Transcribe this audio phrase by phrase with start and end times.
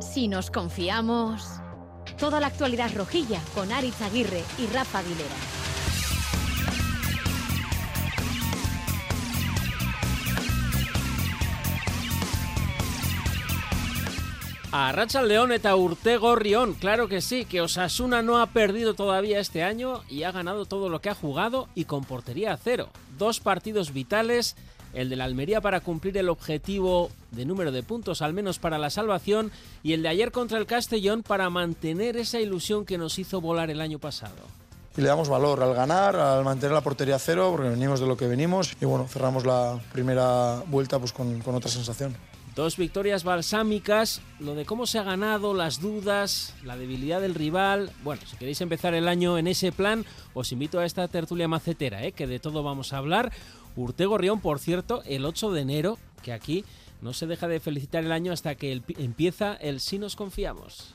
[0.00, 1.60] Si nos confiamos.
[2.18, 5.34] Toda la actualidad rojilla con Aritz Aguirre y Rafa Aguilera.
[14.72, 19.40] A Racha León eta Urtego Rión, claro que sí, que Osasuna no ha perdido todavía
[19.40, 22.88] este año y ha ganado todo lo que ha jugado y con portería a cero.
[23.18, 24.54] Dos partidos vitales,
[24.94, 28.78] el de la Almería para cumplir el objetivo de número de puntos, al menos para
[28.78, 29.50] la salvación,
[29.82, 33.70] y el de ayer contra el Castellón para mantener esa ilusión que nos hizo volar
[33.70, 34.60] el año pasado.
[34.96, 38.16] Y le damos valor al ganar, al mantener la portería cero, porque venimos de lo
[38.16, 42.16] que venimos y bueno, cerramos la primera vuelta pues con, con otra sensación.
[42.56, 47.92] Dos victorias balsámicas, lo de cómo se ha ganado, las dudas, la debilidad del rival.
[48.02, 52.02] Bueno, si queréis empezar el año en ese plan, os invito a esta tertulia macetera,
[52.02, 52.10] ¿eh?
[52.10, 53.32] que de todo vamos a hablar.
[53.80, 56.64] Urtego Rión, por cierto, el 8 de enero, que aquí
[57.00, 60.94] no se deja de felicitar el año hasta que empieza el Si nos confiamos.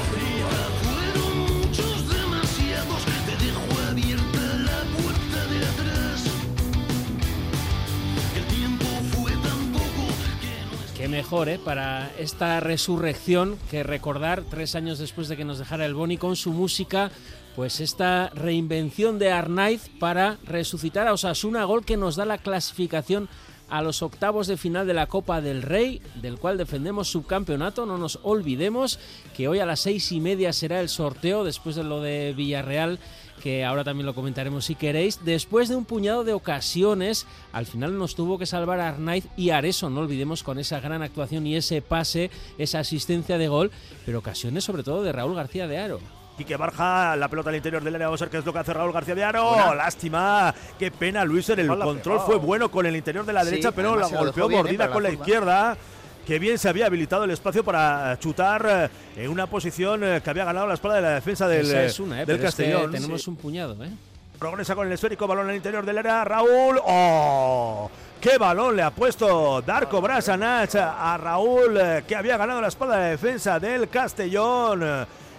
[11.21, 11.59] mejor, ¿eh?
[11.63, 16.35] Para esta resurrección que recordar tres años después de que nos dejara el Boni con
[16.35, 17.11] su música,
[17.55, 23.29] pues esta reinvención de Arnaiz para resucitar a Osasuna, gol que nos da la clasificación
[23.69, 27.85] a los octavos de final de la Copa del Rey, del cual defendemos subcampeonato.
[27.85, 28.97] No nos olvidemos
[29.37, 32.97] que hoy a las seis y media será el sorteo después de lo de Villarreal
[33.41, 35.25] que ahora también lo comentaremos si queréis.
[35.25, 39.49] Después de un puñado de ocasiones, al final nos tuvo que salvar a Arnaiz y
[39.49, 43.71] Areso, no olvidemos, con esa gran actuación y ese pase, esa asistencia de gol,
[44.05, 45.99] pero ocasiones sobre todo de Raúl García de Aro.
[46.37, 48.07] Quique Barja, la pelota al interior del área.
[48.07, 49.75] Vamos a ver qué es lo que hace Raúl García de Aro.
[49.75, 50.55] Lástima.
[50.79, 51.49] Qué pena, Luis.
[51.49, 52.25] En el control pegado.
[52.25, 54.55] fue bueno con el interior de la Sí, derecha, pero la golpeó ¿eh?
[54.55, 55.27] mordida para con la la curva.
[55.27, 55.77] izquierda.
[56.25, 60.29] Que bien se había habilitado el espacio para chutar eh, en una posición eh, que
[60.29, 62.25] había ganado la espalda de la defensa del, eh, es una, ¿eh?
[62.25, 62.91] del pero es que Castellón.
[62.91, 63.29] tenemos Sí.
[63.29, 63.89] un puñado, ¿eh?
[64.37, 66.23] Progresa con el esférico, balón al interior del área.
[66.23, 66.79] Raúl.
[66.85, 67.89] ¡Oh!
[68.19, 73.11] ¡Qué balón le ha puesto Darko Brasanach a Raúl, que había ganado la espalda de
[73.11, 74.83] defensa del Castellón!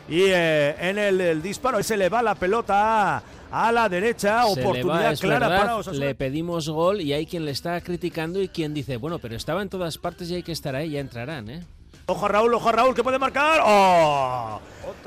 [0.08, 4.42] Y eh, en el, el disparo se le va la pelota a la derecha.
[4.42, 6.06] Se Oportunidad va, clara verdad, para Osasuna.
[6.06, 9.62] Le pedimos gol y hay quien le está criticando y quien dice, bueno, pero estaba
[9.62, 11.64] en todas partes y hay que estar ahí, ya entrarán, ¿eh?
[12.06, 13.60] Ojo a Raúl, ojo a Raúl, que puede marcar.
[13.64, 14.60] ¡Oh!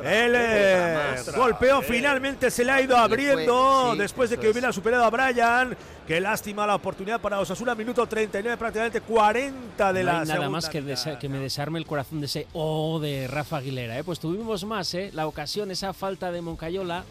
[0.03, 1.88] El eh, otra golpeo vez.
[1.89, 5.75] finalmente se le ha ido abriendo sí, después de que hubiera superado a Brian.
[6.07, 7.75] Qué lástima la oportunidad para Osasuna.
[7.75, 10.94] Minuto 39, prácticamente 40 de no la hay nada segunda más que, mitad.
[10.95, 14.03] desa- que me desarme el corazón de ese O de Rafa Aguilera, ¿eh?
[14.03, 15.12] Pues tuvimos más, ¿eh?
[15.13, 17.03] La ocasión, esa falta de Moncayola.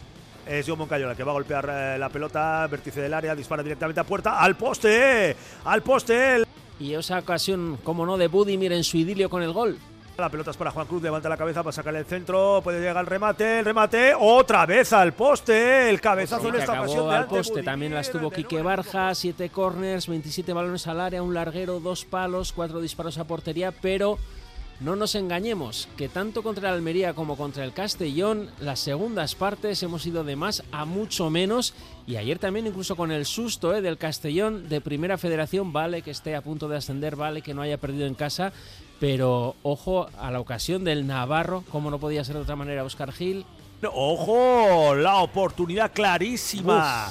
[0.46, 4.00] Es John Moncayola que va a golpear eh, la pelota, vértice del área, dispara directamente
[4.00, 5.34] a puerta, al poste,
[5.64, 6.44] al poste.
[6.80, 9.78] Y esa ocasión, como no, de Budimir en su idilio con el gol.
[10.16, 12.98] La pelota es para Juan Cruz, levanta la cabeza para sacar el centro, puede llegar
[12.98, 17.16] el remate, el remate, otra vez al poste, el cabezazo en esta acabó ocasión de
[17.16, 17.52] al poste.
[17.52, 18.62] Budimir, También las tuvo Quique.
[18.62, 23.72] Barja, siete corners, 27 balones al área, un larguero, dos palos, cuatro disparos a portería,
[23.72, 24.18] pero
[24.80, 29.82] no nos engañemos, que tanto contra el Almería como contra el Castellón, las segundas partes
[29.82, 31.74] hemos ido de más a mucho menos.
[32.06, 33.80] Y ayer también, incluso con el susto ¿eh?
[33.80, 37.62] del Castellón de Primera Federación, vale que esté a punto de ascender, vale que no
[37.62, 38.52] haya perdido en casa,
[39.00, 43.12] pero ojo a la ocasión del Navarro, como no podía ser de otra manera, Oscar
[43.12, 43.46] Gil.
[43.92, 47.10] Ojo, la oportunidad clarísima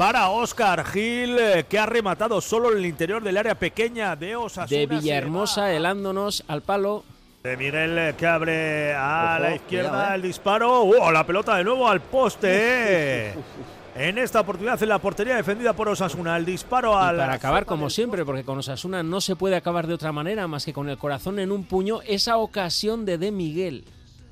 [0.00, 4.34] para Oscar Gil, eh, que ha rematado solo en el interior del área pequeña de
[4.34, 4.80] Osasuna.
[4.80, 7.04] De Villahermosa, helándonos al palo.
[7.42, 10.14] De Miguel eh, que abre a Ojo, la izquierda cuidado, eh.
[10.14, 10.84] el disparo.
[10.84, 11.10] ¡Uh!
[11.12, 13.34] la pelota de nuevo al poste.
[13.94, 16.34] en esta oportunidad en la portería defendida por Osasuna.
[16.38, 17.18] El disparo al.
[17.18, 20.64] para acabar, como siempre, porque con Osasuna no se puede acabar de otra manera más
[20.64, 23.84] que con el corazón en un puño, esa ocasión de De Miguel.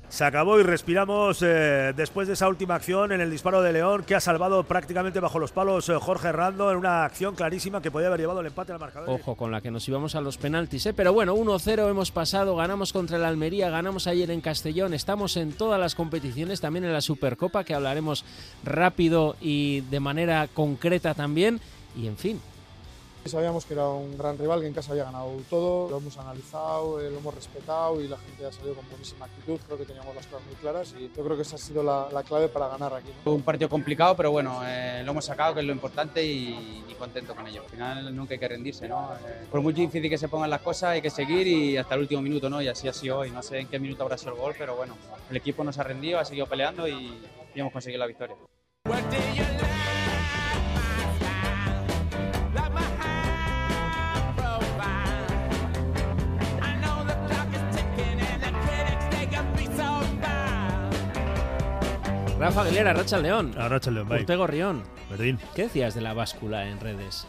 [0.09, 4.03] Se acabó y respiramos eh, después de esa última acción en el disparo de León
[4.03, 7.91] que ha salvado prácticamente bajo los palos eh, Jorge Rando en una acción clarísima que
[7.91, 9.07] podía haber llevado el empate al marcador.
[9.07, 10.93] Ojo con la que nos íbamos a los penaltis, ¿eh?
[10.93, 15.53] pero bueno, 1-0 hemos pasado, ganamos contra el Almería, ganamos ayer en Castellón, estamos en
[15.53, 18.25] todas las competiciones, también en la Supercopa, que hablaremos
[18.63, 21.61] rápido y de manera concreta también,
[21.95, 22.41] y en fin,
[23.25, 26.99] Sabíamos que era un gran rival, que en casa había ganado todo, lo hemos analizado,
[26.99, 30.15] eh, lo hemos respetado y la gente ha salido con buenísima actitud, creo que teníamos
[30.15, 32.69] las cosas muy claras y yo creo que esa ha sido la, la clave para
[32.69, 33.11] ganar aquí.
[33.25, 33.33] ¿no?
[33.33, 36.95] Un partido complicado, pero bueno, eh, lo hemos sacado, que es lo importante y, y
[36.95, 37.61] contento con ello.
[37.61, 39.11] Al final nunca hay que rendirse, ¿no?
[39.27, 42.01] Eh, por muy difícil que se pongan las cosas, hay que seguir y hasta el
[42.01, 42.61] último minuto, ¿no?
[42.63, 43.29] Y así ha sido hoy.
[43.29, 44.97] No sé en qué minuto habrá sido el gol, pero bueno,
[45.29, 47.21] el equipo nos ha rendido, ha seguido peleando y,
[47.53, 48.35] y hemos conseguido la victoria.
[62.39, 64.19] Rafa Aguilera, Racha León, Arracha el León, bye.
[64.19, 65.37] Ortego Rión, Verdín.
[65.55, 67.27] ¿qué decías de la báscula en redes?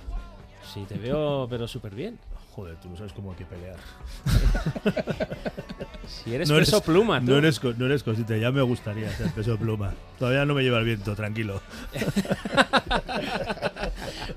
[0.72, 2.18] Sí, te veo, pero súper bien.
[2.54, 3.76] Joder, tú no sabes cómo hay que pelear.
[6.24, 7.26] Si eres no peso pluma, tú.
[7.26, 9.92] No eres, co- no eres cosita, ya me gustaría ser peso pluma.
[10.18, 11.60] Todavía no me lleva el viento, tranquilo.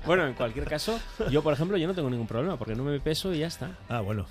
[0.06, 1.00] Bueno, en cualquier caso,
[1.30, 3.70] yo, por ejemplo, yo no tengo ningún problema, porque no me peso y ya está.
[3.88, 4.26] Ah, bueno.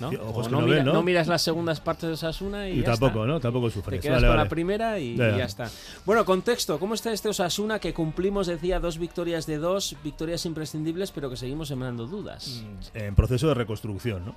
[0.00, 0.08] ¿No?
[0.08, 0.92] Ojos O que no, no, mira- ven, ¿no?
[0.94, 3.26] no miras las segundas partes de Osasuna y, y ya tampoco, está.
[3.32, 3.40] ¿no?
[3.40, 4.00] Tampoco Te sufres.
[4.00, 4.44] quedas Vale, con vale.
[4.46, 5.38] la primera y, Ya, y ya.
[5.38, 5.70] ya está.
[6.04, 6.78] Bueno, contexto.
[6.78, 11.36] ¿Cómo está este Osasuna que cumplimos, decía, dos victorias de dos, victorias imprescindibles, pero que
[11.36, 12.62] seguimos sembrando dudas?
[12.94, 14.34] Mm, En proceso de reconstrucción, ¿no?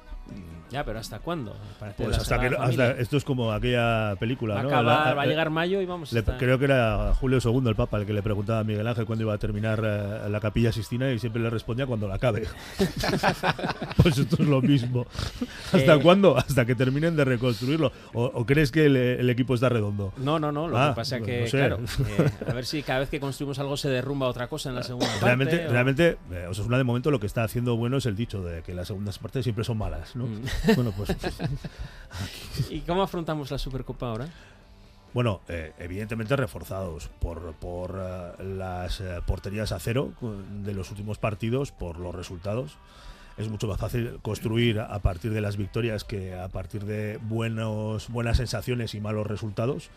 [0.70, 1.56] Ya, pero ¿hasta cuándo?
[1.96, 4.70] Pues hasta que hasta- esto es como aquella película, va a ¿no?
[4.70, 7.62] acabar, La- va a llegar mayo y vamos a le- creo que era Julio II
[7.70, 10.40] el Papa el que le preguntaba a Miguel Ángel cuándo iba a terminar eh, la
[10.42, 12.44] capilla Sistina y siempre le respondía cuando la acabe.
[14.02, 15.06] pues esto es lo mismo.
[15.74, 16.38] ¿Hasta Eh, cuándo?
[16.38, 17.92] Hasta que terminen de reconstruirlo.
[18.14, 20.14] ¿O, o crees que el, el equipo está redondo?
[20.18, 20.68] No, no, no.
[20.68, 21.58] Lo Ah, que pasa es que, no sé.
[21.58, 24.76] claro, eh, a ver si cada vez que construimos algo se derrumba otra cosa en
[24.76, 25.68] la segunda parte.
[25.68, 28.62] Realmente, o- eh, Osasuna de momento lo que está haciendo bueno es el dicho de
[28.64, 30.26] que las segundas partes siempre son malas, ¿no?
[30.28, 30.42] Mm.
[30.76, 31.10] Bueno, pues
[32.70, 34.28] ¿Y cómo afrontamos la Supercopa ahora?
[35.14, 40.26] Bueno, eh, evidentemente reforzados por, por eh, las eh, porterías a cero eh,
[40.64, 42.78] de los últimos partidos, por los resultados.
[43.38, 48.10] Es mucho más fácil construir a partir de las victorias que a partir de buenos,
[48.10, 49.90] buenas sensaciones y malos resultados.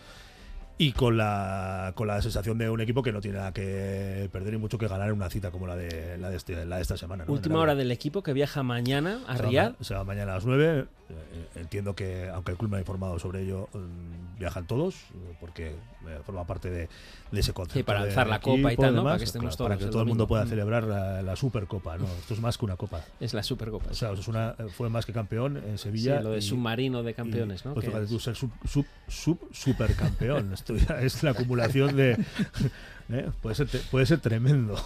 [0.76, 4.54] Y con la, con la sensación de un equipo que no tiene nada que perder
[4.54, 6.82] y mucho que ganar en una cita como la de, la de, este- la de
[6.82, 7.24] esta semana.
[7.26, 7.32] ¿no?
[7.34, 9.74] Última hora del equipo que viaja mañana a Riyadh.
[9.80, 10.86] Se va mañana a las 9.
[11.10, 15.36] Eh, entiendo que, aunque el club me ha informado sobre ello, mm, viajan todos, eh,
[15.38, 16.88] porque eh, forma parte de,
[17.30, 17.78] de ese concepto.
[17.78, 19.00] Sí, para alzar la equipo copa y tal, ¿no?
[19.02, 20.48] demás, Para que estemos para todos que el todo el mundo pueda Mm.
[20.48, 21.98] celebrar la, la Supercopa.
[21.98, 22.06] ¿no?
[22.06, 23.04] Esto es más que una copa.
[23.20, 23.90] Es la Supercopa.
[23.90, 26.20] O sea, Osasuna eh, fue más que campeón en Sí, Sevilla.
[26.22, 27.74] lo de y- submarino de campeones, y, ¿no?
[27.74, 30.52] Pues fíjate es- tú, ser sub, sub, sub- supercampeón.
[30.54, 32.12] Esto ya es la acumulación de.
[33.10, 33.28] ¿eh?
[33.42, 34.76] Puede, ser, puede ser tremendo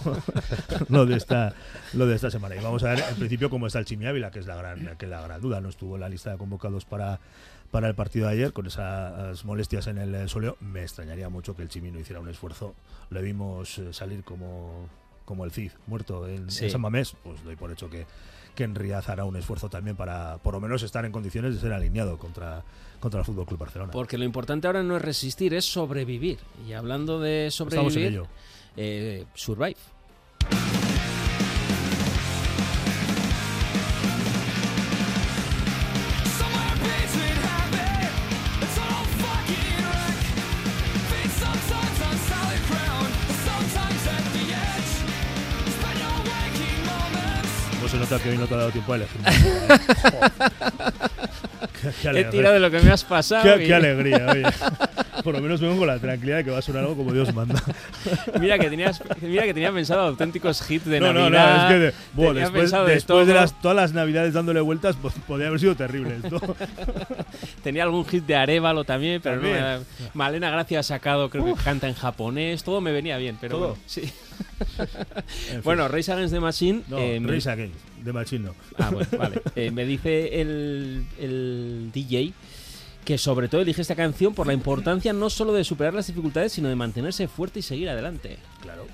[0.88, 1.54] lo, de esta,
[1.92, 2.56] lo de esta semana.
[2.56, 4.96] Y vamos a ver, en principio, cómo está el Chimi Ávila, que es la gran,
[4.96, 5.60] que es la gran duda.
[5.60, 7.20] No estuvo en la lista de convocados para,
[7.74, 10.56] para el partido de ayer con esas molestias en el soleo.
[10.60, 12.72] Me extrañaría mucho que el Chimi no hiciera un esfuerzo.
[13.10, 14.88] Le vimos eh, salir como,
[15.24, 16.66] como el Cid, muerto en, Sí.
[16.66, 17.16] en San Mamés.
[17.24, 18.06] Pues doy por hecho que,
[18.54, 21.60] que en Riaz hará un esfuerzo también para, por lo menos, estar en condiciones de
[21.60, 22.62] ser alineado contra,
[23.00, 23.90] contra el Fútbol Club Barcelona.
[23.90, 26.38] Porque lo importante ahora no es resistir, es sobrevivir.
[26.68, 28.26] Y hablando de Estamos en sobrevivir, ello.
[28.76, 29.74] eh, Survive.
[48.10, 49.20] Nota que hoy no te ha dado tiempo a elegir?
[51.82, 52.30] qué, qué He alegría.
[52.30, 53.42] tirado de lo que me has pasado.
[53.42, 54.44] Qué, y- qué alegría, oye.
[55.22, 57.32] Por lo menos vengo con la tranquilidad de que va a sonar algo como Dios
[57.34, 57.62] manda.
[58.40, 61.56] mira, que tenías, mira que tenía pensado auténticos hits de no, no, Navidad.
[61.56, 65.60] no, es que de- después, de las, todas las navidades dándole vueltas, pues, podría haber
[65.60, 66.40] sido terrible esto.
[67.62, 69.60] Tenía algún hit de Arevalo también, pero También.
[69.60, 69.80] no da-
[70.12, 73.68] Malena Gracia ha sacado, creo que canta en japonés, todo me venía bien, pero ¿Todo?
[73.68, 74.02] bueno, sí.
[74.78, 74.86] En
[75.52, 75.60] fin.
[75.62, 76.82] Bueno, Race Against the Machine.
[76.88, 78.54] no, eh, Race Against, de Machino.
[78.78, 79.40] Ah, bueno, vale.
[79.56, 82.32] Eh, me dice el, el DJ
[83.04, 86.52] que sobre todo elige esta canción por la importancia no solo de superar las dificultades,
[86.52, 88.38] sino de mantenerse fuerte y seguir adelante.
[88.62, 88.86] Claro.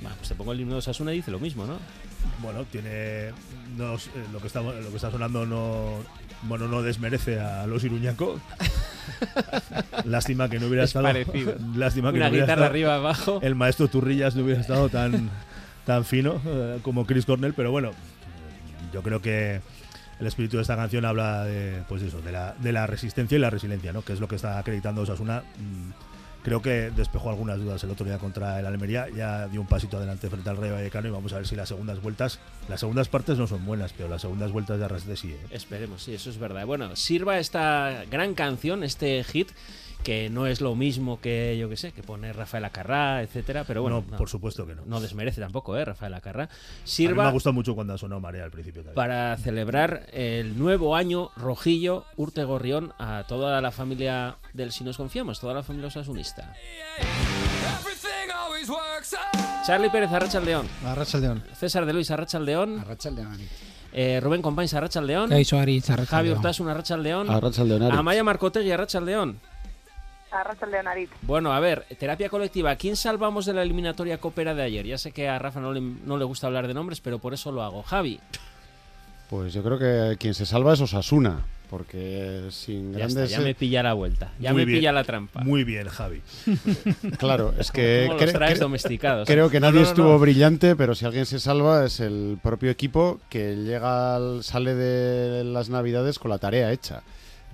[0.00, 1.76] Bueno, pues te pongo el himno de Sasuna y dice lo mismo, ¿no?
[2.42, 3.30] Bueno, tiene.
[3.76, 3.98] no eh,
[4.32, 5.98] lo, que está, lo que está sonando no.
[6.42, 8.40] Bueno, no desmerece a los Iruñaco.
[10.04, 11.06] Lástima que no hubiera Es estado.
[11.06, 11.54] parecido.
[11.76, 13.40] Lástima que Una no hubiera guitarra estado- arriba abajo.
[13.42, 15.30] el maestro Turrillas no hubiera estado tan,
[15.84, 17.90] tan fino eh, como Chris Cornell, pero bueno,
[18.92, 19.60] yo creo que
[20.20, 23.38] el espíritu de esta canción habla de, pues eso, de la, de la resistencia y
[23.38, 24.02] la resiliencia, ¿no?
[24.02, 25.42] Que es lo que está acreditando Osasuna.
[25.58, 25.90] Mm,
[26.42, 29.96] creo que despejó algunas dudas el otro día contra el Almería, ya dio un pasito
[29.96, 33.08] adelante frente al Rey Vallecano y vamos a ver si las segundas vueltas, las segundas
[33.08, 35.32] partes no son buenas, pero las segundas vueltas de arrastre sí.
[35.32, 35.38] ¿eh?
[35.50, 36.64] Esperemos, sí, eso es verdad.
[36.66, 39.50] Bueno, sirva esta gran canción, este hit,
[40.02, 43.82] que no es lo mismo que, yo que sé, que pone Rafael Acarrá, etcétera, pero
[43.82, 44.82] bueno, no, por supuesto que no.
[44.86, 45.84] No desmerece tampoco, ¿eh?
[45.84, 46.44] Rafael Acarrá.
[46.44, 46.52] A mí
[46.82, 48.94] me Sirva ha gustado mucho cuando ha sonado Marea al principio también.
[48.94, 54.96] para celebrar el nuevo año rojillo Urte Gorrión a toda la familia del Si nos
[54.96, 56.54] confiamos, toda la familia osasunista.
[59.66, 60.66] Charlie Pérez, Arracha León.
[60.84, 61.44] Arracha León.
[61.54, 62.78] César de Luis, Arracha León.
[62.80, 63.38] Arracha León.
[63.92, 65.30] Eh, Rubén Compañes, Arracha León.
[65.30, 66.38] Javi León.
[66.38, 66.68] Urtasun.
[66.68, 67.28] Arracha León.
[67.92, 69.40] Amaya Marcotegui, Arracha León.
[71.22, 72.76] Bueno, a ver, terapia colectiva.
[72.76, 74.86] ¿Quién salvamos de la eliminatoria copera de ayer?
[74.86, 77.34] Ya sé que a Rafa no le, no le gusta hablar de nombres, pero por
[77.34, 77.82] eso lo hago.
[77.82, 78.20] Javi,
[79.30, 83.30] Pues yo creo que quien se salva es Osasuna, porque sin ya, está, grandes...
[83.30, 84.32] ya me pilla la vuelta.
[84.40, 85.40] Ya Muy me bien, pilla la trampa.
[85.40, 86.22] Muy bien, Javi.
[87.18, 88.04] Claro, es que...
[88.08, 89.28] ¿Cómo los cre- traes cre- domesticados?
[89.28, 90.18] Creo que No, nadie no, no, estuvo no.
[90.18, 95.44] brillante, pero si alguien se salva es el propio equipo que llega al- sale de
[95.44, 97.02] las Navidades con la tarea hecha.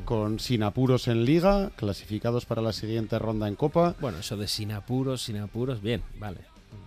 [0.05, 3.95] Con sin apuros en liga, clasificados para la siguiente ronda en Copa.
[4.01, 6.41] Bueno, eso de sin apuros, sin apuros, bien, vale.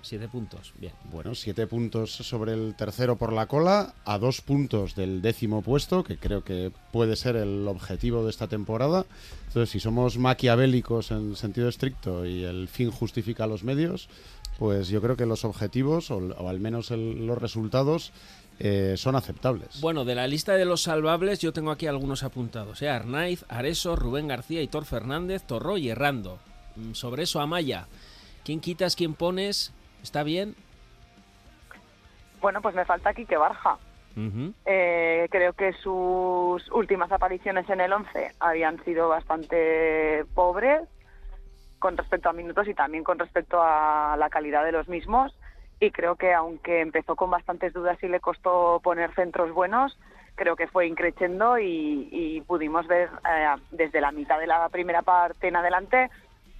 [0.03, 0.93] Siete puntos, bien.
[1.11, 6.03] Bueno, siete puntos sobre el tercero por la cola, a dos puntos del décimo puesto,
[6.03, 9.05] que creo que puede ser el objetivo de esta temporada.
[9.47, 14.07] Entonces, si somos maquiavélicos en sentido estricto y el fin justifica los medios,
[14.59, 18.11] pues yo creo que los objetivos, o, o al menos el- los resultados,
[18.59, 19.79] eh, son aceptables.
[19.81, 22.81] Bueno, de la lista de los salvables yo tengo aquí algunos apuntados.
[22.81, 22.89] ¿eh?
[22.89, 26.39] Arnaiz, Areso, Rubén García, Hitor Fernández, Torro y Errando.
[26.75, 27.87] Mm, Sobre eso, Amaya.
[28.43, 29.73] ¿Quién quitas, quién pones?
[30.01, 30.55] ¿Está bien?
[32.41, 33.77] Bueno, pues me falta Quique Barja.
[34.15, 34.53] Ujú.
[34.65, 40.81] Eh, creo que sus últimas apariciones en el 11 habían sido bastante pobres
[41.77, 45.33] con respecto a minutos y también con respecto a la calidad de los mismos.
[45.79, 49.97] Y creo que aunque empezó con bastantes dudas y le costó poner centros buenos,
[50.35, 55.01] creo que fue increciendo y, y pudimos ver eh, desde la mitad de la primera
[55.01, 56.09] parte en adelante,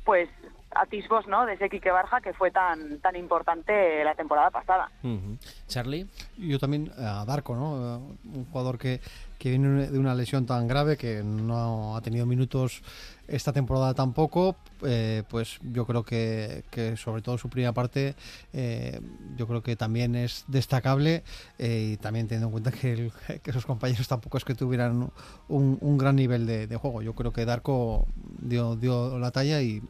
[0.04, 0.30] pues
[0.76, 1.46] atisbos ¿no?
[1.46, 4.90] de ese Quique Barja que fue tan, tan importante la temporada pasada.
[5.04, 5.38] Ujú.
[5.68, 6.08] Charlie.
[6.38, 7.76] Yo también eh, a Darko, ¿no?
[7.78, 8.00] Eh,
[8.36, 9.00] Un jugador que,
[9.40, 12.84] que viene de una lesión tan grave que no ha tenido minutos
[13.28, 14.56] esta temporada tampoco.
[14.86, 18.16] eh, pues yo creo que, que sobre todo su primera parte,
[18.54, 19.02] eh,
[19.36, 21.24] yo creo que también es destacable
[21.58, 23.12] eh, y también teniendo en cuenta que, el-
[23.54, 25.12] sus compañeros tampoco es que tuvieran
[25.48, 27.02] un, un gran nivel de, de juego.
[27.02, 28.08] Yo creo que Darko
[28.40, 29.82] dio, dio la talla y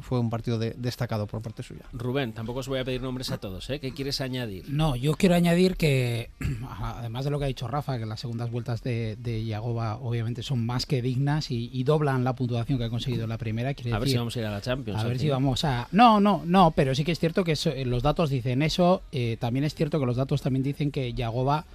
[0.00, 1.82] fue un partido de- destacado por parte suya.
[1.92, 3.80] Rubén, tampoco os voy a pedir nombres a todos, ¿eh?
[3.80, 4.64] ¿Qué quieres añadir?
[4.68, 6.30] No, yo quiero añadir que,
[6.80, 10.42] además de lo que ha dicho Rafa, que las segundas vueltas de, de Yagoba obviamente
[10.42, 13.74] son más que dignas y, y doblan la puntuación que ha conseguido en la primera.
[13.74, 15.00] quiere A ver si vamos a ir a la Champions.
[15.00, 15.88] a ver si vamos a...
[15.92, 19.02] No, no, no, pero sí que es cierto que eso- eh, los datos dicen eso.
[19.12, 21.66] eh, también es cierto que los datos también dicen que Yagoba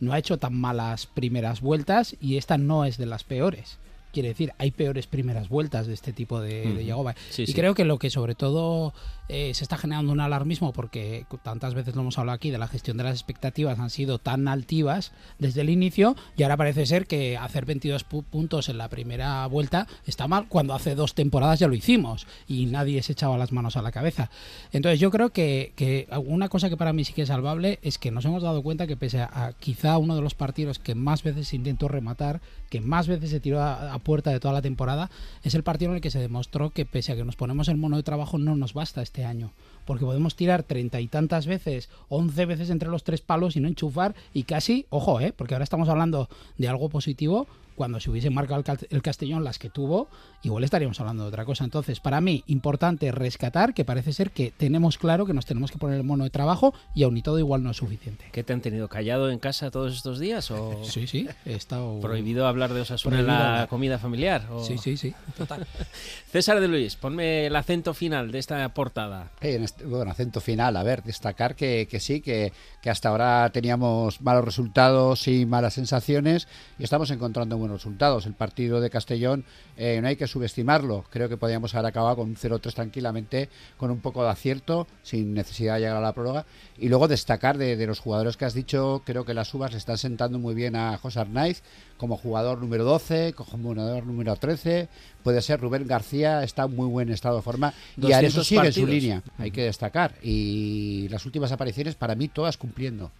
[0.00, 3.78] no ha hecho tan malas primeras vueltas y esta no es de las peores.
[4.12, 6.80] Quiere decir, hay peores primeras vueltas de este tipo de, de Ujú.
[6.80, 7.14] Yagoba.
[7.30, 7.54] Sí, y sí.
[7.54, 8.92] creo que lo que sobre todo
[9.30, 12.68] eh, se está generando un alarmismo, porque tantas veces lo hemos hablado aquí, de la
[12.68, 17.06] gestión de las expectativas han sido tan altivas desde el inicio, y ahora parece ser
[17.06, 21.58] que hacer 22 pu- puntos en la primera vuelta está mal, cuando hace dos temporadas
[21.58, 24.30] ya lo hicimos y nadie se echaba las manos a la cabeza.
[24.72, 27.98] Entonces yo creo que, que una cosa que para mí sí que es salvable es
[27.98, 31.22] que nos hemos dado cuenta que pese a, quizá uno de los partidos que más
[31.22, 35.10] veces intentó rematar, que más veces se tiró a, a puerta de toda la temporada,
[35.42, 37.76] es el partido en el que se demostró que pese a que nos ponemos el
[37.76, 39.52] mono de trabajo no nos basta este año.
[39.86, 43.68] Porque podemos tirar treinta y tantas veces, once veces entre los tres palos y no
[43.68, 45.32] enchufar y casi, ojo, ¿eh?
[45.36, 47.46] porque ahora estamos hablando de algo positivo,
[47.80, 50.10] cuando se hubiese marcado el, Castellón las que tuvo,
[50.42, 51.64] igual estaríamos hablando de otra cosa.
[51.64, 55.78] Entonces, para mí, importante rescatar que parece ser que tenemos claro que nos tenemos que
[55.78, 58.26] poner el mono de trabajo y aún y todo igual no es suficiente.
[58.32, 60.50] ¿Qué te han tenido callado en casa todos estos días?
[60.50, 61.98] ¿O Sí, sí, he estado...
[62.00, 63.68] prohibido hablar de Osasuna en la hablar.
[63.68, 64.46] comida familiar?
[64.50, 65.66] ¿O- Sí, sí, sí, total.
[66.30, 69.30] César de Luis, ponme el acento final de esta portada.
[69.40, 73.08] Eh, en este- bueno, acento final, a ver, destacar que, que sí, que, que hasta
[73.08, 76.46] ahora teníamos malos resultados y malas sensaciones
[76.78, 78.26] y estamos encontrando buenos resultados.
[78.26, 79.44] El partido de Castellón
[79.76, 81.04] eh, no hay que subestimarlo.
[81.10, 85.34] Creo que podíamos haber acabado con un 0-3 tranquilamente, con un poco de acierto, sin
[85.34, 86.46] necesidad de llegar a la prórroga.
[86.78, 89.78] Y luego destacar de, de los jugadores que has dicho, creo que las uvas le
[89.78, 91.62] están sentando muy bien a José Arnaiz
[92.00, 94.88] como jugador número 12, como jugador número 13.
[95.22, 97.74] Puede ser Rubén García, está en muy buen estado de forma.
[97.96, 100.14] Y 200 Areso sigue en su línea, hay que destacar.
[100.22, 103.12] Y las últimas apariciones, para mí, todas cumpliendo.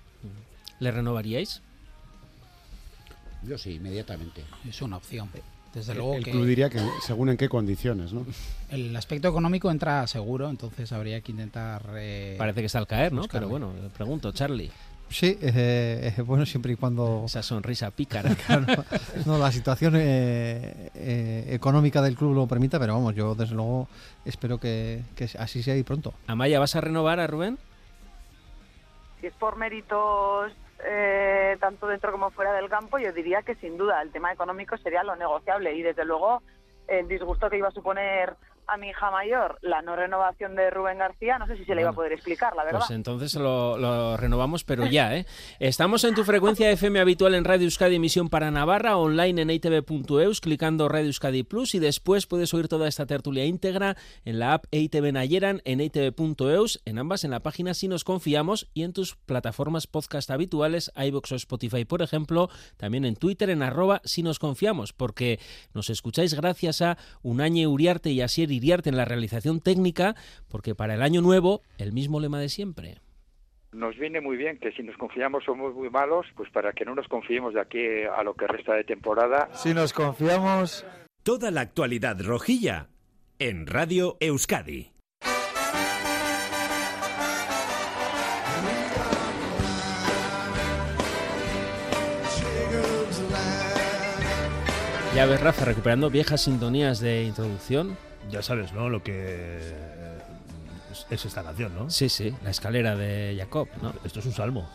[0.78, 1.60] ¿Le renovaríais?
[3.42, 4.44] Yo sí, inmediatamente.
[4.68, 5.28] Es una opción.
[5.72, 8.26] Desde El- luego el que club diría que según en qué condiciones, ¿no?
[8.70, 11.82] el aspecto económico entra seguro, entonces habría que intentar.
[11.94, 13.20] eh, Parece que está al caer, ¿no?
[13.22, 13.46] buscarle.
[13.46, 14.70] Pero bueno, le pregunto, Charlie.
[15.08, 18.30] Sí, eh, eh, bueno, siempre y cuando Esa sonrisa pícara.
[19.26, 23.88] no, la situación eh, eh, económica del club lo permita, pero vamos, yo desde luego
[24.24, 26.14] espero que, que así sea y pronto.
[26.28, 27.58] Amaya, ¿vas a renovar a Rubén?
[29.20, 30.52] Si es por méritos
[30.84, 34.76] eh, tanto dentro como fuera del campo, yo diría que sin duda el tema económico
[34.78, 36.42] sería lo negociable y desde luego
[36.88, 38.36] el disgusto que iba a suponer
[38.70, 41.80] a mi hija mayor la no renovación de Rubén García, no sé si se le
[41.80, 42.80] iba a poder explicar, la verdad.
[42.80, 45.26] Pues entonces lo, lo renovamos, pero ya, ¿eh?
[45.58, 50.40] Estamos en tu frecuencia FM habitual en Radio Euskadi Emisión para Navarra, online en itv.eus,
[50.40, 54.66] clicando Radio Euskadi Plus y después puedes oír toda esta tertulia íntegra en la app
[54.70, 59.16] EITV Nayeran, en itv.eus, en ambas en la página Si Nos Confiamos y en tus
[59.16, 64.38] plataformas podcast habituales, iVoox o Spotify, por ejemplo, también en Twitter en arroba Si Nos
[64.38, 65.40] Confiamos, porque
[65.74, 70.14] nos escucháis gracias a Unañe Uriarte y Asier En la realización técnica,
[70.48, 72.98] porque para el año nuevo, el mismo lema de siempre.
[73.72, 76.94] Nos viene muy bien que si nos confiamos somos muy malos, pues para que no
[76.94, 77.84] nos confiemos de aquí
[78.16, 79.48] a lo que resta de temporada.
[79.54, 80.84] Si nos confiamos...
[81.22, 82.88] Toda la actualidad rojilla
[83.38, 84.92] en Radio Euskadi.
[95.14, 97.96] Ya ves, Rafa, recuperando viejas sintonías de introducción.
[98.30, 98.88] Ya sabes, ¿no?
[98.88, 100.18] Lo que eh,
[100.92, 101.88] es, es esta canción, ¿no?
[101.90, 103.94] Sí, sí, la escalera de Jacob, ¿no?
[104.04, 104.68] Esto es un salmo.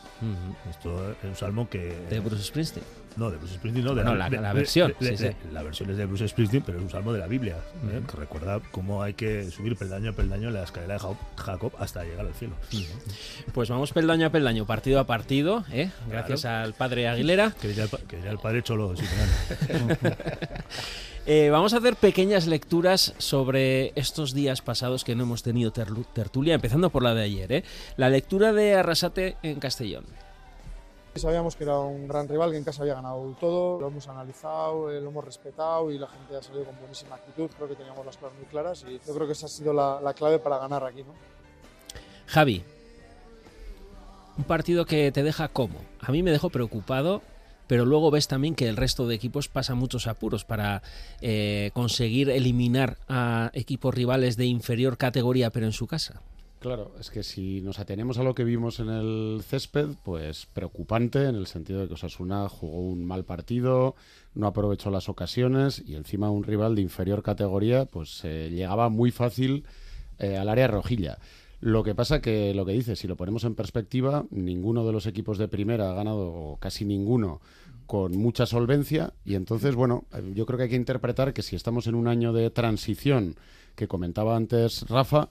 [0.70, 1.96] Esto es un salmo que...
[2.10, 2.86] De Bruce Springsteen.
[3.18, 3.96] No, de Bruce Springsteen, no.
[3.96, 5.30] De Bueno, la- la versión, sí, sí.
[5.54, 7.58] La versión es de Bruce Springsteen, pero es un salmo de la Biblia,
[7.92, 8.02] ¿eh?
[8.10, 11.00] que recuerda cómo hay que subir peldaño a peldaño la escalera de
[11.38, 12.56] Jacob- hasta llegar al cielo.
[13.54, 15.92] Pues vamos peldaño a peldaño, partido a partido, ¿eh?
[16.10, 17.52] Gracias al padre Aguilera.
[17.62, 19.98] Que diría el, que diría el padre Cholo Simeone.
[21.28, 26.54] Eh, vamos a hacer pequeñas lecturas sobre estos días pasados que no hemos tenido tertulia,
[26.54, 27.52] empezando por la de ayer.
[27.52, 27.64] ¿eh?
[27.98, 30.06] La lectura de Arrasate en Castellón.
[31.16, 34.92] Sabíamos que era un gran rival, que en casa había ganado todo, lo hemos analizado,
[34.92, 37.50] eh, lo hemos respetado y la gente ha salido con buenísima actitud.
[37.56, 40.00] Creo que teníamos las cosas muy claras y yo creo que esa ha sido la,
[40.02, 41.02] la clave para ganar aquí.
[41.02, 41.14] ¿no?
[42.28, 42.64] Javi,
[44.38, 45.80] un partido que te deja como.
[46.02, 47.24] A mí me dejó preocupado,
[47.68, 50.82] pero luego ves también que el resto de equipos pasan muchos apuros para
[51.22, 56.22] eh, conseguir eliminar a equipos rivales de inferior categoría, pero en su casa.
[56.60, 61.26] Claro, es que si nos atenemos a lo que vimos en el césped, pues preocupante
[61.26, 63.94] en el sentido de que Osasuna jugó un mal partido,
[64.34, 69.12] no aprovechó las ocasiones y encima un rival de inferior categoría, pues eh, llegaba muy
[69.12, 69.66] fácil
[70.18, 71.20] eh, al área rojilla.
[71.62, 75.06] Lo que pasa que lo que dice, si lo ponemos en perspectiva, ninguno de los
[75.08, 77.42] equipos de primera ha ganado, o casi ninguno,
[77.86, 79.14] con mucha solvencia.
[79.24, 82.34] Y entonces, bueno, yo creo que hay que interpretar que si estamos en un año
[82.34, 83.36] de transición,
[83.76, 85.30] que comentaba antes Rafa,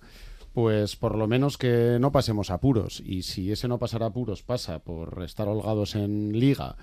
[0.53, 3.03] pues por lo menos que no pasemos apuros.
[3.05, 6.77] Y si ese no pasar apuros pasa por estar holgados en liga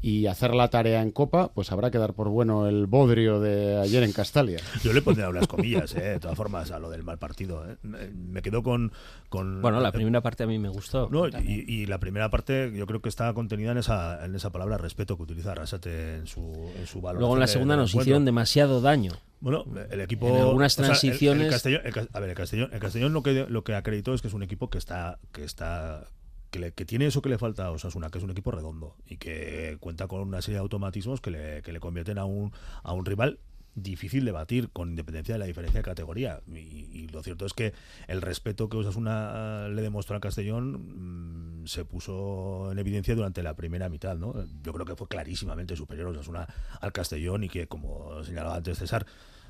[0.00, 3.76] y hacer la tarea en copa, pues habrá que dar por bueno el bodrio de
[3.78, 4.58] ayer en Castalia.
[4.82, 6.00] Yo le pondría unas comillas, ¿eh?
[6.02, 7.64] de todas formas, a lo del mal partido.
[7.68, 7.76] ¿eh?
[7.82, 8.92] Me- quedo con,
[9.28, 9.60] con...
[9.62, 11.08] Bueno, la primera parte a mí me gustó.
[11.10, 14.50] No, y, y la primera parte yo creo que está contenida en esa, en esa
[14.50, 17.20] palabra respeto que utiliza Arrasate en su, en su valor.
[17.20, 19.12] Luego en la segunda nos hicieron demasiado daño.
[19.40, 20.28] Bueno, el equipo.
[20.28, 23.12] En algunas o sea, el- el transiciones- Castellón, el a ver, el Castellón, el Castellón
[23.12, 26.06] lo que lo que acreditó es que es un equipo que está que está
[26.50, 28.96] que, le- que tiene eso que le falta a Osasuna, que es un equipo redondo
[29.06, 32.52] y que cuenta con una serie de automatismos que le, que le convierten a un
[32.82, 33.38] a un rival
[33.74, 37.72] difícil de batir con independencia de la diferencia de categoría y, lo cierto es que
[38.08, 43.42] el respeto que Osasuna eh, le demostró al Castellón mm, se puso en evidencia durante
[43.42, 44.34] la primera mitad ¿no?
[44.64, 46.46] yo creo que fue clarísimamente superior Osasuna
[46.80, 49.06] al Castellón y que como señalaba antes César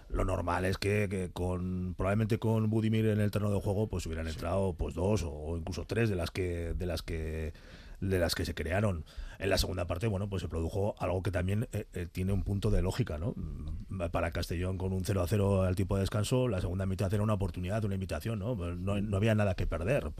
[0.09, 4.07] lo normal es que, que con probablemente con Budimir en el terreno de juego pues
[4.07, 7.53] hubieran entrado pues dos o, o incluso tres de las que de las que
[8.01, 9.05] de las que se crearon.
[9.39, 12.43] En la segunda parte bueno pues se produjo algo que también eh, eh, tiene un
[12.43, 16.03] punto de lógica no Mm, para Castellón con un 0 a 0 al tiempo de
[16.03, 19.55] descanso la segunda mitad era una oportunidad una invitación no Pues no, no había nada
[19.55, 20.13] que perder.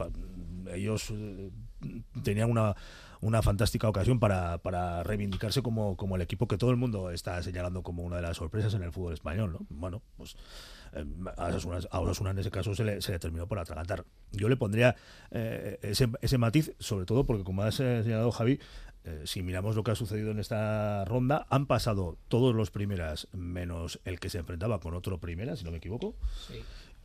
[0.73, 1.51] Ellos eh,
[2.23, 2.75] tenían una
[3.21, 7.41] una fantástica ocasión para, para reivindicarse como, como el equipo que todo el mundo está
[7.43, 9.65] señalando como una de las sorpresas en el fútbol español, ¿no?
[9.69, 10.35] Bueno, pues
[10.93, 11.05] eh,
[11.37, 14.05] a Osasuna, a en ese caso se le, se le terminó por atragantar.
[14.31, 14.95] Yo le pondría
[15.31, 18.59] eh, ese, ese matiz, sobre todo porque, como has eh, señalado Javi,
[19.23, 23.99] si miramos lo que ha sucedido en esta ronda, han pasado todos los primeras menos
[24.05, 26.15] el que se enfrentaba con otro primera, si no me equivoco.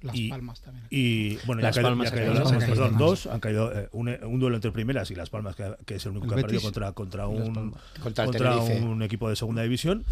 [0.04, 0.86] Las y, Palmas también.
[0.90, 2.98] Y bueno, ya Las caído- Palmas ya ha ha caído- caído, perdón, Palmas.
[3.00, 3.26] dos.
[3.26, 6.12] Han caído eh, un, un duelo entre primeras y Las Palmas, que, que es el
[6.12, 7.74] único El que ha perdido Betis contra, contra, un.
[8.02, 10.04] Contra contra un equipo de segunda división.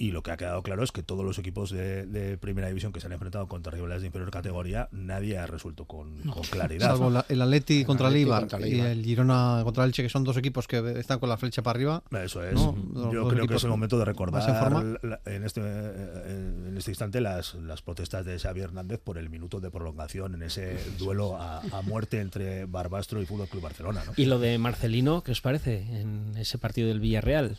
[0.00, 2.92] Y lo que ha quedado claro es que todos los equipos de, de primera división
[2.92, 6.90] que se han enfrentado contra rivales de inferior categoría, nadie ha resuelto con, con claridad.
[6.90, 10.04] Salvo la- el Atleti contra el Eibar contra el y el Girona contra el Elche,
[10.04, 12.02] que son dos equipos que están con la flecha para arriba.
[12.22, 12.54] Eso es.
[12.54, 12.76] ¿no?
[13.12, 14.84] Yo Los creo que es el momento de recordar forma.
[15.02, 19.28] la- en este, eh, en este instante las, las protestas de Xavi Hernández por el
[19.30, 24.04] minuto de prolongación en ese duelo a, a muerte entre Barbastro y Fútbol Club Barcelona.
[24.06, 24.12] ¿no?
[24.16, 27.56] ¿Y lo de Marcelino, qué os parece en ese partido del Villarreal?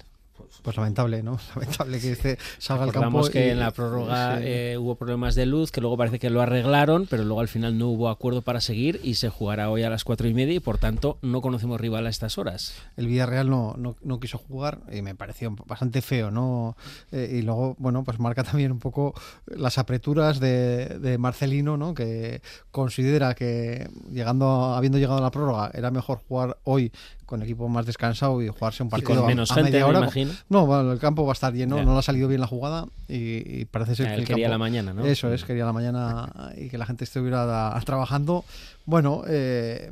[0.62, 1.40] Pues lamentable, ¿no?
[1.56, 3.28] Lamentable que este salga al campo.
[3.30, 4.44] Que y- en la prórroga sí.
[4.46, 7.78] eh, hubo problemas de luz, que luego parece que lo arreglaron, pero luego al final
[7.78, 10.60] no hubo acuerdo para seguir y se jugará hoy a las cuatro y media y
[10.60, 12.74] por tanto no conocemos rival a estas horas.
[12.98, 16.76] el Villarreal no, no, no quiso jugar y me pareció bastante feo, ¿no?
[17.12, 19.14] Eh, y luego, bueno, pues marca también un poco
[19.48, 21.94] las apreturas de, de Marcelino, ¿no?
[21.94, 26.92] Que considera que llegando habiendo llegado a la prórroga era mejor jugar hoy
[27.30, 29.86] con equipo más descansado y jugarse un Y partido con a- menos a gente, media
[29.86, 30.00] me hora.
[30.00, 30.32] imagino.
[30.50, 32.88] No, bueno, el campo va a estar lleno, no le ha salido bien la jugada
[33.08, 35.06] y, y parece ser que él el quería campo- la mañana, ¿no?
[35.06, 38.44] Eso es, quería la mañana y que la gente estuviera trabajando.
[38.86, 39.92] Bueno, eh,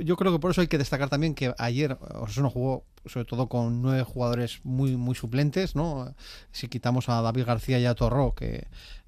[0.00, 3.46] yo creo que por eso hay que destacar también que ayer Osasuna jugó sobre todo
[3.48, 6.14] con nueve jugadores muy muy suplentes, ¿no?
[6.52, 8.66] Si quitamos a David García y a Torró, que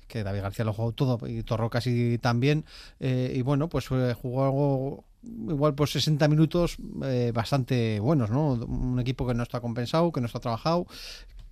[0.08, 2.66] que David García lo jugó todo y Torró casi también
[3.00, 8.54] eh, y bueno pues eh, jugó algo igual por 60 minutos eh, bastante buenos no
[8.54, 10.86] un equipo que no está compensado que no está trabajado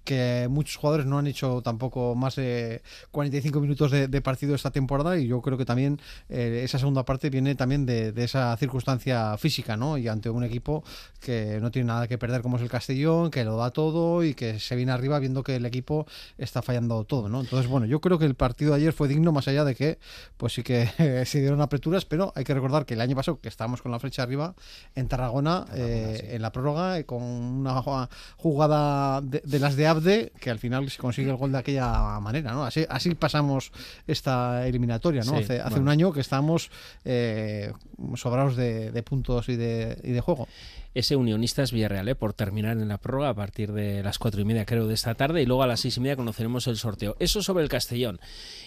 [0.05, 4.71] que muchos jugadores no han hecho tampoco más de 45 minutos de, de partido esta
[4.71, 8.57] temporada y yo creo que también eh, esa segunda parte viene también de, de esa
[8.57, 9.99] circunstancia física, ¿no?
[9.99, 10.83] Y ante un equipo
[11.21, 14.35] que no tiene nada que perder como es el Castellón, que lo da todo y
[14.35, 16.07] que se viene arriba viendo que el equipo
[16.39, 17.41] está fallando todo, ¿no?
[17.41, 19.99] Entonces, bueno, yo creo que el partido de ayer fue digno más allá de que,
[20.37, 23.49] pues sí que se dieron apreturas, pero hay que recordar que el año pasado, que
[23.49, 24.55] estábamos con la flecha arriba,
[24.95, 29.87] en Tarragona, eh, en la prórroga, eh, con una jugada- jugada de, de las de
[29.91, 32.65] Abde, que al final se consigue el gol de aquella manera, ¿no?
[32.65, 33.73] Así, así pasamos
[34.07, 35.33] esta eliminatoria, ¿no?
[35.33, 35.83] Sí, hace, hace bueno.
[35.83, 36.71] un año que estábamos
[37.05, 37.73] eh,
[38.15, 40.49] sobrados de, de puntos y de, y de juego.
[40.93, 42.15] Ese Unionistas Villarreal, ¿eh?
[42.15, 45.15] por terminar en la prórroga a partir de las cuatro y media, creo, de esta
[45.15, 47.17] tarde, y luego a las seis y media conoceremos el sorteo.
[47.21, 48.21] Eso sobre el Castellón.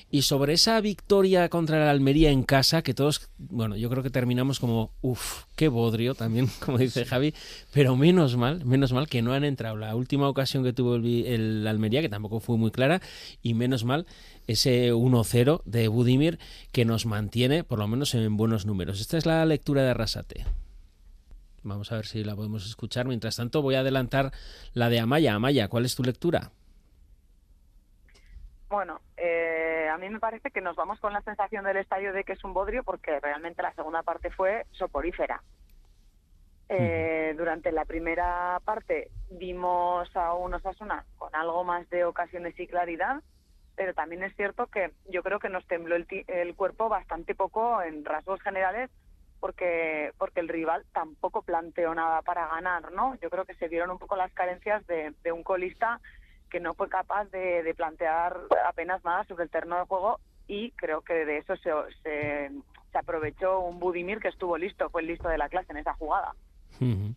[0.10, 4.10] Y sobre esa victoria contra el Almería en casa, que todos, bueno, yo creo que
[4.10, 7.34] terminamos como, uff, qué bodrio también, como dice Javi,
[7.74, 9.76] pero menos mal, menos mal que no han entrado.
[9.76, 13.02] La última ocasión que tuvo el, el Almería, que tampoco fue muy clara,
[13.42, 14.06] y menos mal
[14.48, 16.40] ese 1-0 de Budimir
[16.72, 19.02] que nos mantiene, por lo menos, en buenos números.
[19.02, 20.46] Esta es la lectura de Arrasate.
[21.64, 23.06] Vamos a ver si la podemos escuchar.
[23.06, 24.32] Mientras tanto, voy a adelantar
[24.74, 25.34] la de Amaya.
[25.34, 26.52] Amaya, ¿cuál es tu lectura?
[28.70, 32.24] Bueno, eh, a mí me parece que nos vamos con la sensación del estadio de
[32.24, 35.42] que es un bodrio porque realmente la segunda parte fue soporífera.
[36.70, 42.66] Eh, durante la primera parte vimos a un Osasuna con algo más de ocasiones y
[42.66, 43.22] claridad,
[43.76, 47.82] pero también es cierto que yo creo que nos tembló el, el cuerpo bastante poco
[47.84, 48.90] en rasgos generales
[49.44, 53.20] porque porque el rival tampoco planteó nada para ganar, ¿no?
[53.22, 56.00] Yo creo que se vieron un poco las carencias de, de un colista
[56.50, 60.72] que no fue capaz de, de plantear apenas nada sobre el terreno de juego y
[60.72, 61.72] creo que de eso se,
[62.04, 62.52] se,
[62.98, 66.34] aprovechó un Budimir que estuvo listo, fue el listo de la clase en esa jugada.
[66.80, 67.14] Eh,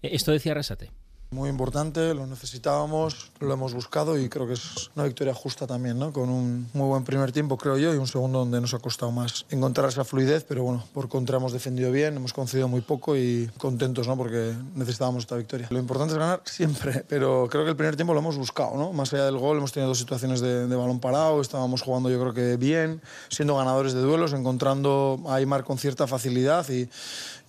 [0.00, 0.90] Esto decía Arrasate.
[1.30, 5.98] Muy importante, lo necesitábamos, lo hemos buscado y creo que es una victoria justa también,
[5.98, 6.10] ¿no?
[6.10, 9.12] Con un muy buen primer tiempo, creo yo, y un segundo donde nos ha costado
[9.12, 13.14] más encontrar esa fluidez, pero bueno, por contra hemos defendido bien, hemos concedido muy poco
[13.14, 14.16] y contentos, ¿no?
[14.16, 15.66] Porque necesitábamos esta victoria.
[15.68, 18.94] Lo importante es ganar siempre, pero creo que el primer tiempo lo hemos buscado, ¿no?
[18.94, 22.18] Más allá del gol, hemos tenido dos situaciones de, de balón parado, estábamos jugando yo
[22.18, 26.88] creo que bien, siendo ganadores de duelos, encontrando a Aymar con cierta facilidad y,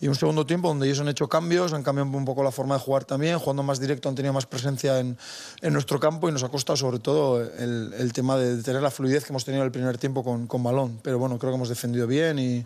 [0.02, 2.76] y un segundo tiempo donde ellos han hecho cambios, han cambiado un poco la forma
[2.76, 5.18] de jugar también, jugando más directo, han tenido más presencia en,
[5.62, 8.92] en nuestro campo y nos ha costado sobre todo el, el tema de tener la
[8.92, 11.00] fluidez que hemos tenido en el primer tiempo con, con balón.
[11.04, 12.58] Pero bueno, creo que hemos defendido bien y,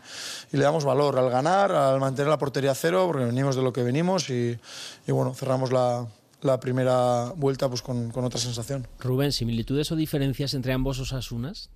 [0.52, 3.62] y le damos valor al ganar, al mantener la portería a cero, porque venimos de
[3.64, 4.60] lo que venimos y,
[5.08, 6.06] y bueno, cerramos la,
[6.42, 8.88] la primera vuelta pues con, con otra sensación.
[9.00, 11.70] Rubén, ¿similitudes o diferencias entre ambos Osasunas?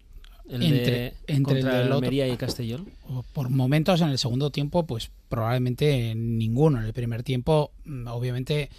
[0.49, 2.11] El Entre- de entre el otro.
[2.11, 2.87] Y Castellón.
[3.33, 6.79] Por momentos en el segundo tiempo, pues probablemente ninguno.
[6.79, 8.69] En el primer tiempo, mm, obviamente,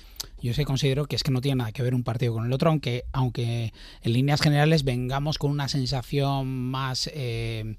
[0.41, 2.53] yo sí considero que es que no tiene nada que ver un partido con el
[2.53, 7.77] otro, aunque, aunque en líneas generales vengamos con una sensación más eh,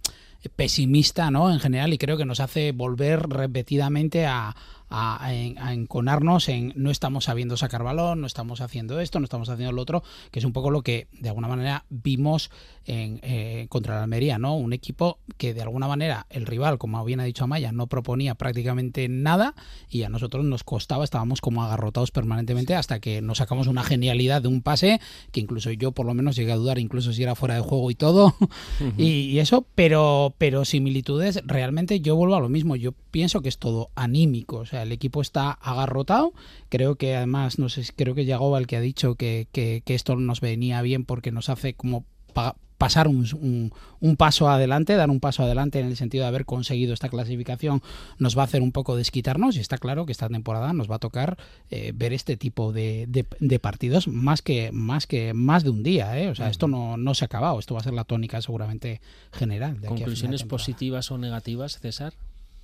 [0.56, 1.52] pesimista, ¿no?
[1.52, 4.56] En general, y creo que nos hace volver repetidamente a,
[4.90, 9.20] a, a en- a enconarnos en no estamos sabiendo sacar balón, no estamos haciendo esto,
[9.20, 12.50] no estamos haciendo lo otro, que es un poco lo que de alguna manera vimos
[12.86, 14.56] en, eh, contra la Almería, ¿no?
[14.56, 18.36] Un equipo que de alguna manera el rival, como bien ha dicho Amaya, no proponía
[18.36, 19.54] prácticamente nada
[19.90, 24.42] y a nosotros nos costaba, estábamos como agarrotados permanentemente hasta que nos sacamos una genialidad
[24.42, 25.00] de un pase
[25.32, 27.92] que incluso yo por lo menos llegué a dudar incluso si era fuera de juego
[27.92, 28.36] y todo
[28.98, 33.50] y, y eso, pero, pero similitudes, realmente yo vuelvo a lo mismo, yo pienso que
[33.50, 36.34] es todo anímico, o sea, el equipo está agarrotado,
[36.70, 39.96] creo que además, no sé, creo que Yagoba el que ha dicho que, que, que
[39.96, 44.96] esto nos venía bien porque nos hace como pa- pasar un, un- un paso adelante,
[44.96, 47.82] dar un paso adelante en el sentido de haber conseguido esta clasificación,
[48.20, 50.96] nos va a hacer un poco desquitarnos y está claro que esta temporada nos va
[50.96, 51.38] a tocar
[51.72, 55.84] eh, ver este tipo de, de- de partidos más que más que más de un
[55.84, 56.30] día, ¿eh?
[56.30, 59.02] o sea, esto no, no se ha acabado, esto va a ser la tónica seguramente
[59.34, 59.82] general.
[59.82, 62.14] De ¿Conclusiones positivas o negativas, César?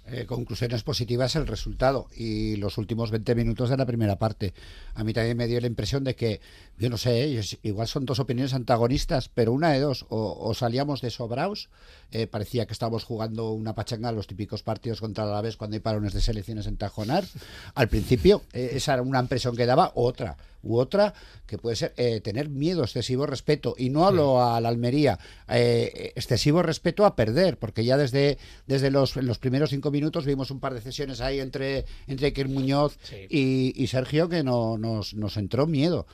[0.08, 4.54] Eh, conclusiones positivas el resultado y los últimos 20 minutos de la primera parte.
[4.94, 6.42] A mí también me dio la impresión de que,
[6.78, 11.02] yo no sé, igual son dos opiniones antagonistas, pero una de dos, o, o salíamos
[11.02, 11.70] de sobraos,
[12.12, 15.82] eh, parecía que estábamos jugando una pachanga, los típicos partidos contra el Alavés cuando hay
[15.82, 17.26] parones de selecciones en Tajonar.
[17.74, 21.14] Al principio, eh, esa era una impresión que daba, otra, u otra,
[21.46, 26.64] que puede ser eh, tener miedo, excesivo respeto, y no hablo a la Almería, excesivo
[26.64, 30.60] respeto a perder, porque ya desde, desde los, en los primeros cinco minutos vimos un
[30.60, 32.98] par de sesiones ahí entre, entre Iker Muñoz
[33.30, 36.08] y, y Sergio que no, nos, nos entró miedo.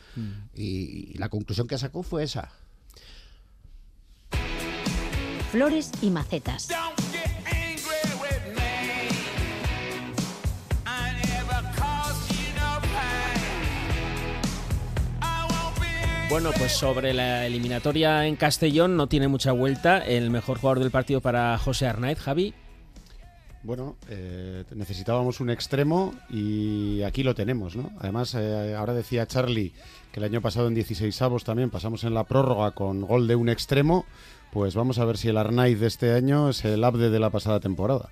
[0.54, 2.52] Y, y la conclusión que sacó fue esa.
[5.52, 6.70] Flores y macetas.
[16.30, 19.98] Bueno, pues sobre la eliminatoria en Castellón no tiene mucha vuelta.
[19.98, 22.54] El mejor jugador del partido para José Arnaiz, Javi.
[23.64, 27.92] Bueno, eh, necesitábamos un extremo y aquí lo tenemos, ¿no?
[28.00, 29.74] Además, eh, ahora decía Charlie
[30.14, 33.36] que el año pasado en 16 avos también pasamos en la prórroga con gol de
[33.36, 34.06] un extremo.
[34.52, 37.30] Pues vamos a ver si el Arnaiz de este año es el Abde de la
[37.30, 38.10] pasada temporada.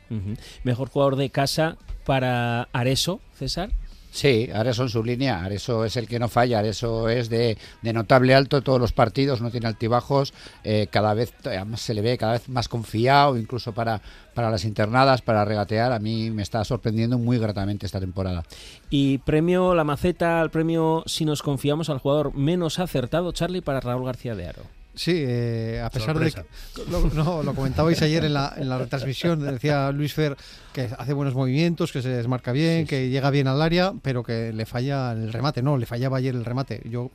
[0.64, 3.72] Mejor jugador de casa para Areso, César.
[4.12, 7.94] Sí, Areso en su línea, Areso es el que no falla, Areso es de, de
[7.94, 12.18] notable alto todos los partidos, no tiene altibajos, eh, cada vez además se le ve
[12.18, 14.02] cada vez más confiado, incluso para,
[14.34, 18.44] para las internadas, para regatear, a mí me está sorprendiendo muy gratamente esta temporada.
[18.90, 23.80] Y premio La Maceta al premio, si nos confiamos, al jugador menos acertado, Charlie, para
[23.80, 24.79] Raúl García de Aro.
[24.96, 26.44] Sí, eh, a pesar Sorpresa.
[26.44, 30.36] de que lo, no, lo comentabais ayer en la, en la retransmisión, decía Luis Fer
[30.74, 34.52] que hace buenos movimientos, que se desmarca bien, que llega bien al área, pero que
[34.52, 36.82] le falla el remate, no, le fallaba ayer el remate.
[36.86, 37.12] Yo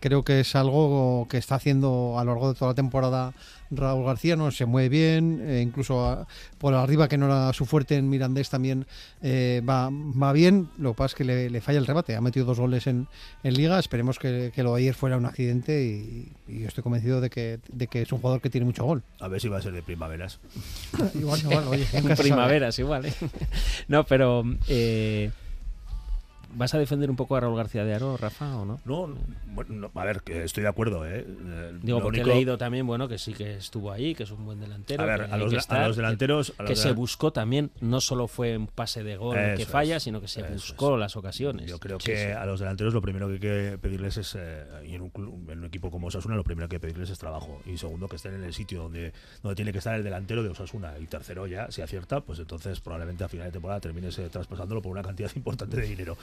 [0.00, 3.32] creo que es algo que está haciendo a lo largo de toda la temporada
[3.70, 6.28] Raúl García, no se mueve bien, eh, incluso a-
[6.58, 8.86] por arriba que no era su fuerte en Mirandés también
[9.22, 12.20] eh, va, va bien, lo que pasa es que le, le falla el remate, ha
[12.20, 13.08] metido dos goles en,
[13.42, 16.84] en liga, esperemos que, que lo de ayer fuera un accidente y, y yo estoy
[16.84, 19.02] convencido de que, de que es un jugador que tiene mucho gol.
[19.18, 20.38] A ver si va a ser de primaveras.
[21.14, 21.86] Igual, igual, oye.
[22.16, 23.06] Primaveras, igual.
[23.06, 23.14] ¿eh?
[23.88, 25.30] No, pero eh,
[26.56, 28.80] ¿vas a defender un poco a Raúl García de Aro, Rafa, o no?
[28.84, 29.14] No,
[29.46, 31.24] bueno, no, a ver, que estoy de acuerdo, ¿eh?
[31.26, 34.24] Eh, Digo, lo porque único- he leído también, bueno, que sí que estuvo ahí, que
[34.24, 35.02] es un buen delantero.
[35.02, 38.00] A ver, a los a delanteros- que, a los que de- se buscó también, no
[38.00, 41.66] solo fue un pase de gol que falla, es, sino que se buscó las ocasiones.
[41.70, 42.30] Yo creo Sí, que sí.
[42.32, 45.50] a los delanteros lo primero que hay que pedirles es, eh, y en un, club-
[45.50, 47.60] en un equipo como Osasuna, lo primero que hay que pedirles es trabajo.
[47.66, 50.48] Y segundo, que estén en el sitio donde, donde tiene que estar el delantero de
[50.50, 50.94] Osasuna.
[51.00, 54.80] Y tercero, ya, si acierta, pues entonces probablemente a final de temporada termines eh, traspasándolo
[54.82, 56.16] por una cantidad importante de dinero.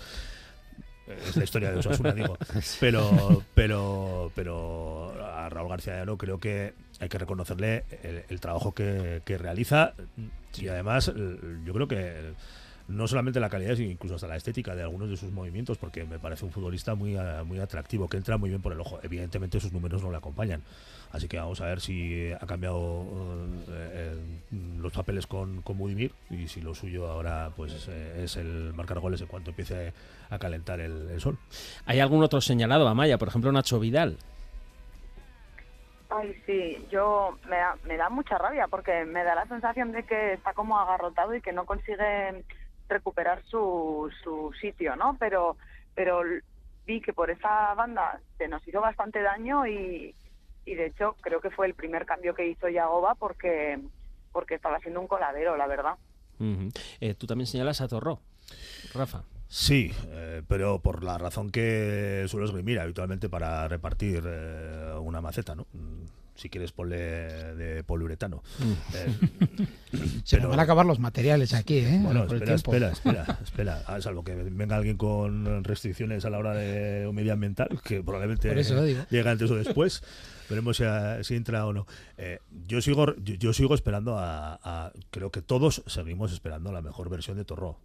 [1.07, 2.37] Es la historia de Osasuna, digo.
[2.79, 8.39] Pero, pero, pero a Raúl García de Aro creo que hay que reconocerle el, el
[8.39, 9.93] trabajo que, que realiza
[10.57, 11.11] y además
[11.65, 12.33] yo creo que
[12.87, 16.03] no solamente la calidad, sino incluso hasta la estética de algunos de sus movimientos, porque
[16.03, 18.99] me parece un futbolista muy, ah, muy atractivo, que entra muy bien por el ojo.
[19.03, 20.61] Evidentemente sus números no le acompañan.
[21.11, 23.05] Así que vamos a ver si ha cambiado
[23.69, 24.15] eh, eh,
[24.79, 28.99] los papeles con, con Budimir y si lo suyo ahora pues eh, es el marcar
[28.99, 29.93] goles en cuanto empiece
[30.31, 31.37] a calentar el, el sol.
[31.85, 33.19] ¿Hay algún otro señalado, Amaya?
[33.19, 34.17] Por ejemplo, Nacho Vidal.
[36.09, 40.03] Ay, sí, yo me da, me da mucha rabia porque me da la sensación de
[40.03, 42.43] que está como agarrotado y que no consigue
[42.93, 45.17] recuperar su, su sitio, ¿no?
[45.19, 45.57] Pero,
[45.93, 46.21] pero
[46.85, 50.15] vi que por esa banda se nos hizo bastante daño y,
[50.65, 53.79] y de hecho creo que fue el primer cambio que hizo Yagoba porque,
[54.31, 55.95] porque estaba siendo un coladero, la verdad.
[56.99, 58.19] Eh, tú también señalas a Torró,
[58.93, 59.23] Rafa.
[59.47, 65.55] Sí, eh, pero por la razón que suelo esgrimir habitualmente para repartir eh, una maceta,
[65.55, 65.67] ¿no?
[66.35, 68.41] Si quieres ponle de poliuretano.
[68.59, 68.95] Mm.
[68.95, 69.67] Eh,
[70.23, 71.99] Se pero- nos van a acabar los materiales aquí, ¿eh?
[72.01, 73.83] Bueno, espera, espera, espera, espera.
[73.85, 78.83] A salvo que venga alguien con restricciones a la hora de medioambiental, que probablemente eso
[78.85, 80.01] llegue antes o después.
[80.49, 81.85] Veremos si, a- si entra o no.
[82.17, 86.81] Eh, yo sigo yo, yo sigo esperando a, a- Creo que todos seguimos esperando la
[86.81, 87.77] mejor versión de Torró.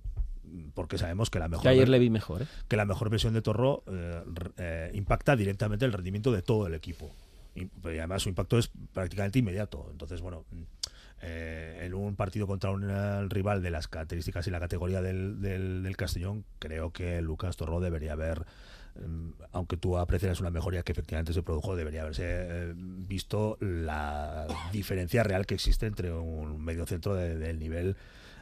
[0.74, 2.46] Porque sabemos que la mejor Que ayer le vi mejor, ¿eh?
[2.68, 4.22] que la mejor versión de Torró eh,
[4.56, 7.14] eh, impacta directamente el rendimiento de todo el equipo.
[7.58, 9.88] Y, y además su impacto es prácticamente inmediato.
[9.90, 10.62] Entonces, bueno, mm,
[11.22, 15.40] eh, en un partido contra un eh, rival de las características y la categoría del,
[15.40, 18.44] del, del Castellón, creo que Lucas Torró debería haber,
[19.04, 24.46] mm, aunque tú aprecias una mejoría que efectivamente se produjo, debería haberse eh, visto la
[24.72, 27.96] diferencia real que existe entre un medio centro de- del nivel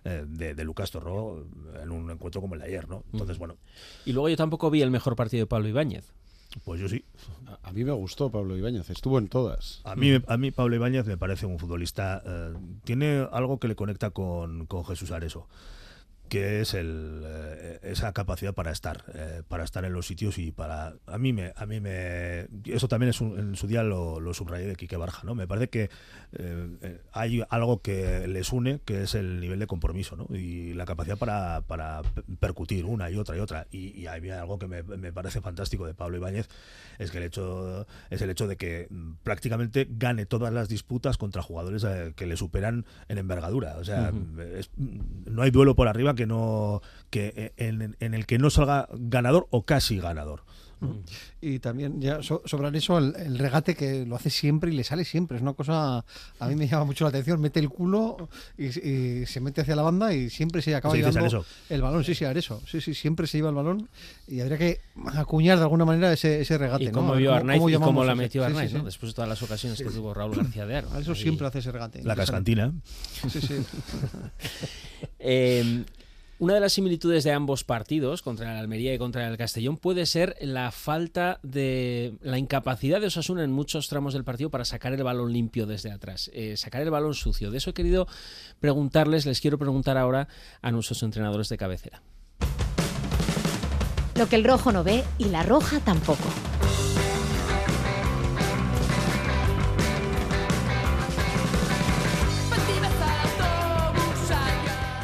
[0.04, 1.44] de, de Lucas Torró
[1.82, 3.02] en un encuentro como el de ayer, ¿no?
[3.12, 3.56] Entonces, bueno,
[4.04, 6.12] Y luego yo tampoco vi el mejor partido de Pablo Ibáñez.
[6.64, 7.04] Pues yo sí.
[7.62, 9.80] A mí me gustó Pablo Ibáñez, estuvo en todas.
[9.84, 12.22] A mí, a mí Pablo Ibáñez me parece un futbolista.
[12.24, 15.48] eh, tiene algo que le conecta con, con Jesús Areso,
[16.28, 20.50] que es el, eh, esa capacidad para estar, eh, para estar en los sitios y
[20.52, 20.94] para.
[21.06, 21.52] A mí me.
[21.56, 24.96] A mí me eso también es un- en su día lo, lo subrayé de Quique
[24.96, 25.34] Barja, ¿no?
[25.34, 25.90] Me parece que
[26.32, 30.26] eh, hay algo que les une, que es el nivel de compromiso, ¿no?
[30.36, 33.66] Y la capacidad para, para pe- percutir una y otra y otra.
[33.70, 36.48] Y, y había algo que me, me parece fantástico de Pablo Ibáñez,
[36.98, 41.16] es que el hecho es el hecho de que mm, prácticamente gane todas las disputas
[41.18, 41.86] contra jugadores
[42.16, 43.76] que le superan en envergadura.
[43.78, 44.12] O sea,
[44.58, 44.98] es- mm,
[45.30, 48.88] no hay duelo por arriba que no que eh, en, en el que no salga
[48.92, 50.42] ganador o casi ganador.
[51.40, 54.84] Y también, ya so- sobre eso, el, el regate que lo hace siempre y le
[54.84, 55.38] sale siempre.
[55.38, 56.04] Es una cosa,
[56.38, 57.40] a mí me llama mucho la atención.
[57.40, 60.98] Mete el culo y, y se mete hacia la banda y siempre se acaba ¿Se
[60.98, 62.04] dice llevando el balón.
[62.04, 62.60] Sí, sí, eso.
[62.70, 63.88] Sí, sí, siempre se lleva el balón
[64.28, 64.80] y habría que
[65.14, 66.84] acuñar de alguna manera ese, ese regate.
[66.84, 66.92] Y ¿no?
[66.92, 68.76] cómo ver vio Arnaiz y cómo llamamos la metió sí, sí, Arnaiz, sí.
[68.76, 68.84] ¿no?
[68.84, 70.98] Después de todas las ocasiones que tuvo Raúl García de Aro.
[70.98, 71.22] Eso Ahí.
[71.22, 72.04] siempre hace ese regate.
[72.04, 72.74] La cascantina.
[73.30, 73.54] Sí, sí.
[75.18, 75.84] Eh,
[76.38, 80.06] una de las similitudes de ambos partidos, contra el Almería y contra el Castellón, puede
[80.06, 82.14] ser la falta de.
[82.20, 85.90] la incapacidad de Osasuna en muchos tramos del partido para sacar el balón limpio desde
[85.90, 87.50] atrás, eh, sacar el balón sucio.
[87.50, 88.06] De eso he querido
[88.60, 90.28] preguntarles, les quiero preguntar ahora
[90.60, 92.02] a nuestros entrenadores de cabecera.
[94.16, 96.24] Lo que el rojo no ve y la roja tampoco.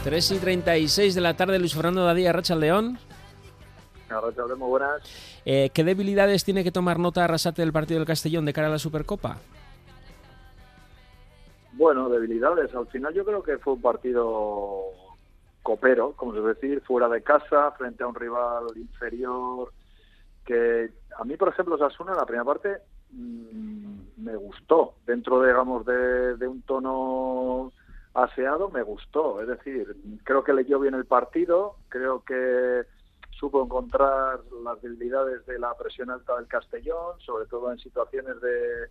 [0.04, 2.98] 3 y 36 de la tarde, Luis Fernando Dadía, Racha León.
[4.10, 5.00] Arracha, muy buenas.
[5.44, 8.70] Eh, ¿Qué debilidades tiene que tomar nota Arrasate del partido del Castellón de cara a
[8.70, 9.38] la Supercopa?
[11.74, 12.74] Bueno, debilidades.
[12.74, 14.86] Al final yo creo que fue un partido
[15.62, 19.72] copero, como se decir, fuera de casa, frente a un rival inferior.
[20.44, 22.78] Que a mí, por ejemplo, Sasuna en la primera parte
[23.12, 24.94] mm, me gustó.
[25.06, 27.72] Dentro, digamos, de, de un tono
[28.14, 29.40] aseado, me gustó.
[29.40, 32.82] Es decir, creo que leyó bien el partido, creo que
[33.30, 38.88] supo encontrar las debilidades de la presión alta del Castellón, sobre todo en situaciones de,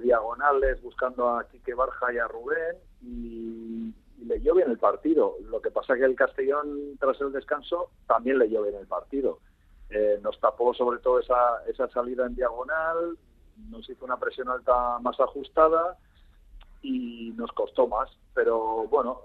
[0.00, 5.36] diagonales, buscando a Quique Barja y a Rubén, y, y leyó bien el partido.
[5.42, 9.38] Lo que pasa que el Castellón, tras el descanso, también leyó bien el partido.
[9.90, 13.16] Eh, nos tapó sobre todo esa, esa salida en diagonal,
[13.70, 15.96] nos hizo una presión alta más ajustada
[16.84, 18.08] y nos costó más.
[18.34, 19.22] Pero bueno,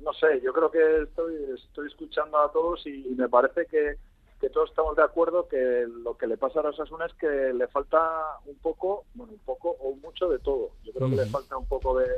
[0.00, 3.96] no sé, yo creo que estoy, estoy escuchando a todos y, y me parece que,
[4.40, 7.68] que todos estamos de acuerdo que lo que le pasa a Osasuna es que le
[7.68, 10.70] falta un poco, bueno, un poco o mucho de todo.
[10.84, 12.08] Yo creo que le falta un poco de,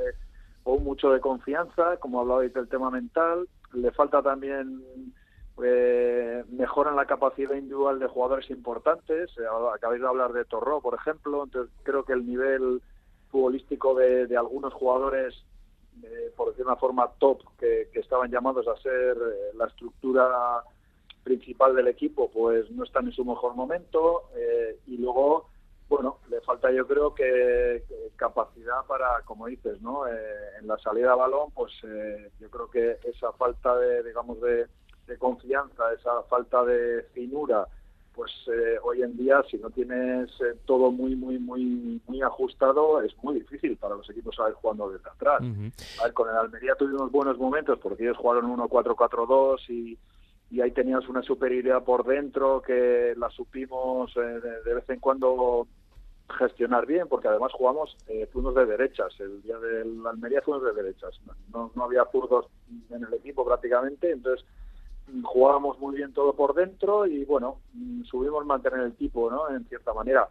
[0.63, 4.83] o mucho de confianza, como hablabais del tema mental, le falta también
[5.63, 9.29] eh, mejora en la capacidad individual de jugadores importantes.
[9.37, 11.43] Eh, Acabáis de hablar de Torró, por ejemplo.
[11.43, 12.81] Entonces, creo que el nivel
[13.31, 15.33] futbolístico de, de algunos jugadores,
[16.03, 20.63] eh, por decir una forma, top, que, estaban llamados a ser eh, la estructura
[21.23, 24.29] principal del equipo, pues no están en su mejor momento.
[24.35, 25.47] eh, y luego,
[25.89, 30.07] bueno, le falta yo creo que, que capacidad para, como dices, ¿no?
[30.07, 30.13] Eh,
[30.59, 34.67] en la salida a balón, pues eh, yo creo que esa falta de, digamos, de,
[35.07, 37.67] de confianza, esa falta de finura,
[38.13, 43.01] pues eh, hoy en día si no tienes eh, todo muy muy muy muy ajustado
[43.01, 45.41] es muy difícil para los equipos saber jugando desde atrás.
[45.99, 49.97] A ver, con el Almería tuvimos buenos momentos porque ellos jugaron 1-4-4-2 y,
[50.49, 54.99] y ahí teníamos una superioridad por dentro que la supimos eh, de, de vez en
[54.99, 55.67] cuando
[56.37, 60.73] gestionar bien, porque además jugamos, eh, fuimos de derechas, el día del Almería fuimos de
[60.73, 61.19] derechas,
[61.53, 62.47] no, no había zurdos
[62.89, 64.45] en el equipo prácticamente, entonces
[65.23, 69.49] jugábamos muy bien todo por dentro y bueno, mm, subimos mantener el tipo, ¿no?
[69.49, 70.27] En cierta manera.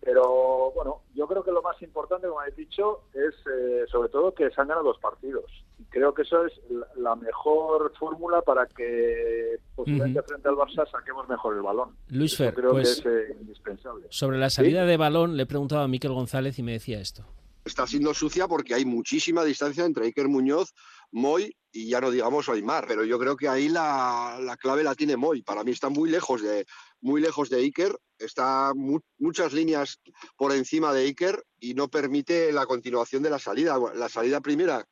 [0.00, 4.32] Pero bueno, yo creo que lo más importante, como habéis dicho, es eh, sobre todo
[4.32, 5.44] que se han ganado los partidos.
[5.78, 6.52] Y creo que eso es
[6.96, 10.28] la, mejor fórmula para que posiblemente Ujú.
[10.28, 11.96] frente al Barça saquemos mejor el balón.
[12.10, 14.06] Luis Fer, creo pues- que es eh, indispensable.
[14.10, 17.24] Sobre la salida de balón le he preguntado a Miquel González y me decía esto.
[17.64, 20.74] está siendo sucia porque hay muchísima distancia entre Iker Muñoz,
[21.10, 22.86] Moy y ya no digamos Aymar.
[22.86, 25.42] Pero yo creo que ahí la, la clave la tiene Moy.
[25.42, 26.66] Para mí está muy lejos de,
[27.00, 30.00] muy lejos de Iker, está mu- muchas líneas
[30.36, 33.78] por encima de Iker y no permite la continuación de la salida.
[33.94, 34.84] La salida primera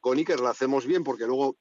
[0.00, 1.56] con Iker la hacemos bien porque luego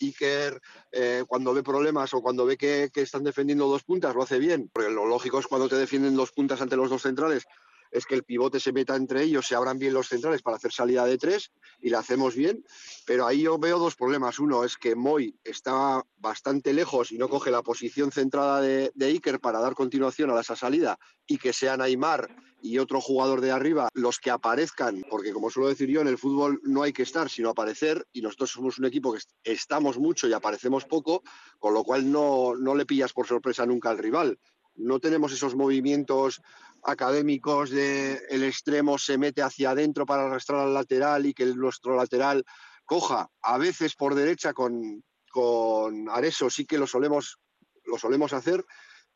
[0.00, 0.60] Iker,
[0.92, 4.38] eh, cuando ve problemas o cuando ve que, que están defendiendo dos puntas, lo hace
[4.38, 4.70] bien.
[4.72, 7.44] Porque lo lógico es cuando te defienden dos puntas ante los dos centrales,
[7.90, 10.72] es que el pivote se meta entre ellos, se abran bien los centrales para hacer
[10.72, 12.64] salida de tres y la hacemos bien.
[13.06, 14.38] Pero ahí yo veo dos problemas.
[14.38, 19.06] Uno es que Moy está bastante lejos y no coge la posición centrada de, de
[19.06, 22.28] Iker para dar continuación a esa salida y que sean Aymar
[22.60, 26.18] y otro jugador de arriba los que aparezcan, porque como suelo decir yo, en el
[26.18, 29.96] fútbol no hay que estar, sino aparecer, y nosotros somos un equipo que est- estamos
[29.96, 31.22] mucho y aparecemos poco,
[31.60, 34.40] con lo cual no, no le pillas por sorpresa nunca al rival.
[34.74, 36.40] No tenemos esos movimientos
[36.84, 41.96] académicos de el extremo se mete hacia adentro para arrastrar al lateral y que nuestro
[41.96, 42.44] lateral
[42.84, 43.28] coja.
[43.42, 47.38] A veces por derecha con, con Areso sí que lo solemos,
[47.84, 48.64] lo solemos hacer,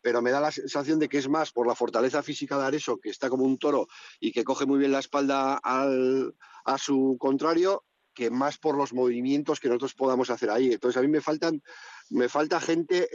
[0.01, 2.99] pero me da la sensación de que es más por la fortaleza física de Areso,
[2.99, 3.87] que está como un toro
[4.21, 6.35] y que coge muy bien la espalda al-
[6.65, 7.85] a su contrario,
[8.15, 10.73] que más por los movimientos que nosotros podamos hacer ahí.
[10.73, 11.63] Entonces a mí me faltan,
[12.11, 13.09] me falta gente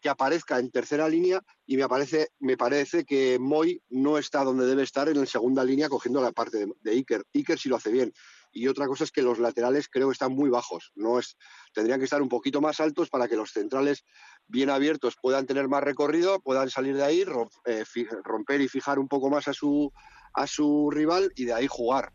[0.00, 4.66] que aparezca en tercera línea y me aparece, me parece que Moy no está donde
[4.66, 7.24] debe estar en la segunda línea cogiendo la parte de, Iker.
[7.34, 8.12] Iker sí lo hace bien.
[8.52, 10.92] Y otra cosa es que los laterales creo que están muy bajos.
[10.94, 11.36] No es,
[11.72, 14.04] tendrían que estar un poquito más altos para que los centrales
[14.46, 17.24] bien abiertos puedan tener más recorrido, puedan salir de ahí,
[17.64, 17.84] eh,
[18.22, 19.92] romper y fijar un poco más a su,
[20.34, 22.12] a su rival y de ahí jugar.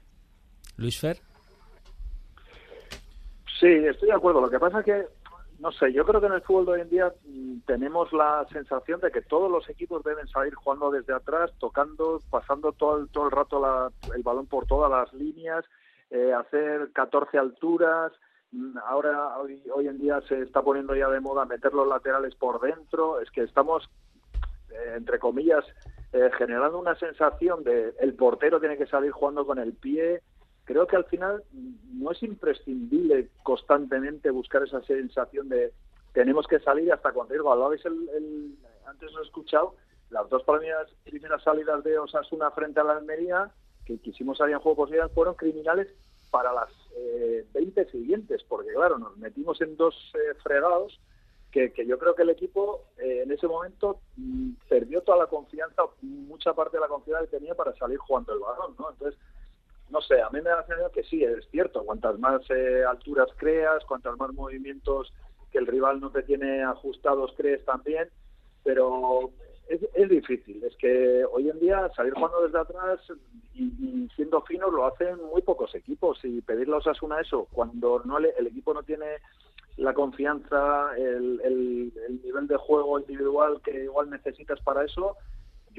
[0.77, 1.28] Luis Fer.
[3.59, 4.41] Sí, estoy de acuerdo.
[4.41, 5.05] Lo que pasa es que,
[5.59, 8.45] no sé, yo creo que en el fútbol de hoy en día mm, tenemos la
[8.51, 13.09] sensación de que todos los equipos deben salir jugando desde atrás, tocando, pasando todo el,
[13.09, 15.65] todo el rato la- el balón por todas las líneas,
[16.09, 18.11] eh, hacer 14 alturas.
[18.51, 22.35] Mm, Ahora, hoy, hoy en día se está poniendo ya de moda meter los laterales
[22.35, 23.19] por dentro.
[23.19, 23.89] Es que estamos,
[24.71, 25.65] eh, entre comillas,
[26.13, 30.21] eh, generando una sensación de el portero tiene que salir jugando con el pie.
[30.69, 31.43] Creo que al final
[31.93, 35.73] no es imprescindible constantemente buscar esa sensación de
[36.13, 37.51] tenemos que salir hasta riesgo.
[37.51, 38.55] Hablabais el, el-
[38.85, 39.73] antes lo he escuchado,
[40.11, 43.49] las dos primeras, primeras salidas de Osasuna frente a la Almería,
[43.83, 45.87] que quisimos salir en juego posible, fueron criminales
[46.29, 50.99] para las eh, 20 siguientes, porque claro, nos metimos en dos eh, fregados
[51.51, 55.25] que, que yo creo que el equipo eh, en ese momento mm, perdió toda la
[55.25, 58.91] confianza, mucha parte de la confianza que tenía para salir jugando el balón, ¿no?
[58.91, 59.19] Entonces,
[59.89, 62.83] no sé, a mí me da la sensación que sí, es cierto, cuantas más eh,
[62.87, 65.13] alturas creas, cuantas más movimientos
[65.51, 68.09] que el rival no te tiene ajustados crees también,
[68.63, 69.31] pero
[69.67, 72.99] es, difícil, es que hoy en día salir jugando desde atrás
[73.53, 78.01] y, y siendo finos lo hacen muy pocos equipos y pedirle a Osasuna eso cuando
[78.05, 79.05] no le- el equipo no tiene
[79.77, 85.15] la confianza, el, el- el nivel de juego individual que igual necesitas para eso.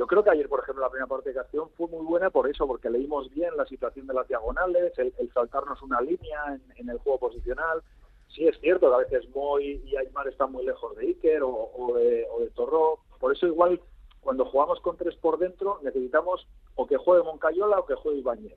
[0.00, 2.48] Yo creo que ayer, por ejemplo, la primera parte de Castellón fue muy buena por
[2.48, 6.62] eso, porque leímos bien la situación de las diagonales, el, el saltarnos una línea en,
[6.76, 7.82] en el juego posicional.
[8.28, 11.50] Sí, es cierto que a veces Moy y Aymar están muy lejos de Iker o,
[11.76, 13.00] o de, o de Torró.
[13.18, 13.78] Por eso igual,
[14.22, 16.46] cuando jugamos con tres por dentro, necesitamos
[16.76, 18.56] o que juegue Moncayola o que juegue Ibañez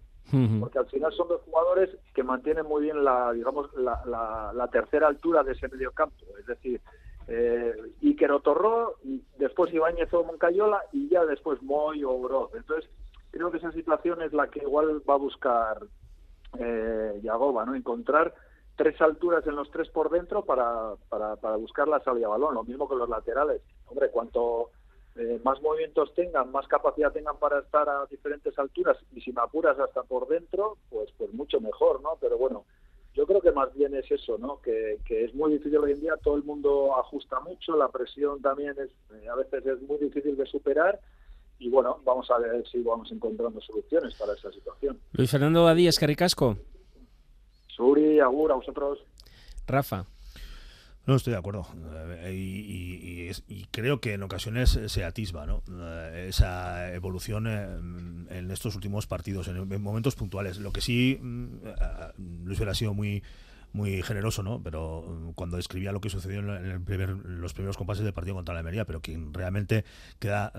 [0.61, 4.67] porque al final son dos jugadores que mantienen muy bien la digamos la, la- la
[4.69, 6.79] tercera altura de ese medio campo es decir
[7.27, 12.89] eh, Iker o Torró y después Ibáñez o Moncayola y ya después Moy o entonces
[13.31, 15.77] creo que esa situación es la que igual va a buscar
[16.59, 18.33] eh, Yagoba no encontrar
[18.75, 22.55] tres alturas en los tres por dentro para, para, buscar la salida balón.
[22.55, 23.61] Lo mismo que los laterales.
[23.87, 24.71] Hombre cuanto
[25.15, 29.41] eh, más movimientos tengan, más capacidad tengan para estar a diferentes alturas y si me
[29.41, 32.17] apuras hasta por dentro, pues pues mucho mejor, ¿no?
[32.19, 32.65] Pero bueno,
[33.15, 34.59] yo creo que más bien es eso, ¿no?
[34.61, 38.41] Que, que es muy difícil hoy en día, todo el mundo ajusta mucho, la presión
[38.41, 40.99] también es eh, a veces es muy difícil de superar
[41.59, 44.99] y bueno, vamos a ver si vamos encontrando soluciones para esa situación.
[45.13, 46.57] Luis Fernando Badías, Caricasco.
[47.67, 48.99] Suri, Agur, a vosotros.
[49.65, 50.05] Rafa.
[51.05, 51.67] No estoy de acuerdo
[52.25, 55.63] Eh, y, creo que en ocasiones se atisba ¿no?
[55.69, 57.65] Eh, esa evolución eh,
[58.37, 60.57] en estos últimos partidos, en, en momentos puntuales.
[60.59, 63.23] Lo que sí, mm, Luis ha sido muy
[63.73, 64.61] muy generoso, ¿no?
[64.61, 68.35] Pero mm, cuando describía lo que sucedió en, el primer- los primeros compases del partido
[68.35, 69.83] contra la Almería, pero quien realmente
[70.19, 70.53] queda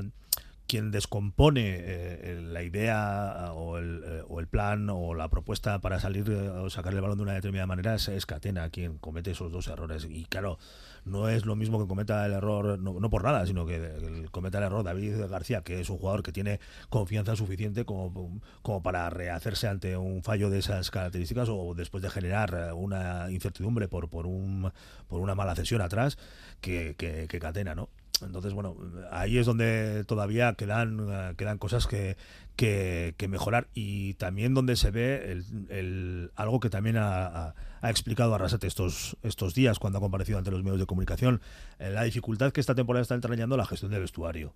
[0.66, 6.00] quien descompone eh, la idea o el, eh, o el, plan o la propuesta para
[6.00, 9.32] salir eh, o sacar el balón de una determinada manera es, es, Catena quien comete
[9.32, 10.06] esos dos errores.
[10.08, 10.58] Y claro,
[11.04, 14.30] no es lo mismo que cometa el error, no, no por nada, sino que el,
[14.30, 18.82] cometa el error David García, que es un jugador que tiene confianza suficiente como, como
[18.82, 24.08] para rehacerse ante un fallo de esas características o después de generar una incertidumbre por,
[24.08, 24.72] por, un,
[25.08, 26.16] por una mala cesión atrás
[26.60, 27.90] que, que, que Catena, ¿no?
[28.22, 28.76] Entonces, bueno,
[29.10, 32.16] ahí es donde todavía quedan, eh, quedan cosas que,
[32.56, 38.34] que, mejorar y también donde se ve el, el algo que también ha, ha, explicado
[38.34, 41.40] Arrasate estos, estos días cuando ha comparecido ante los medios de comunicación,
[41.78, 44.54] eh, la dificultad que esta temporada está entrañando la gestión de vestuario.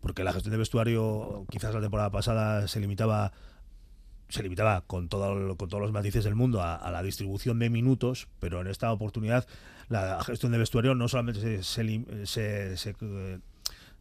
[0.00, 3.32] Porque la gestión de vestuario, quizás la temporada pasada se limitaba
[4.28, 7.68] se limitaba con, todo, con todos los matices del mundo a, a, la distribución de
[7.68, 9.44] minutos, pero en esta oportunidad
[9.90, 12.96] la gestión de vestuario no solamente se, se, se,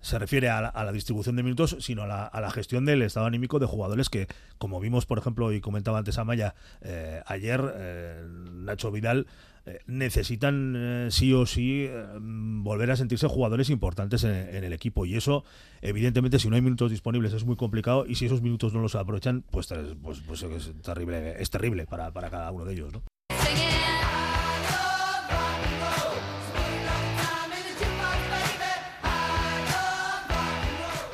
[0.01, 3.25] se refiere a la, distribución de minutos, sino a la, a la, gestión del estado
[3.25, 4.27] anímico de jugadores que,
[4.57, 9.27] como vimos, por ejemplo, y comentaba antes Amaya, eh, ayer eh, Nacho Vidal
[9.69, 14.73] eh, necesitan eh, sí o sí eh, volver a sentirse jugadores importantes en, en, el
[14.73, 15.43] equipo y eso
[15.81, 18.95] evidentemente si no hay minutos disponibles es muy complicado y si esos minutos no los
[18.95, 19.67] aprovechan pues,
[20.01, 23.03] pues, pues es terrible es terrible para, para cada uno de ellos ¿no?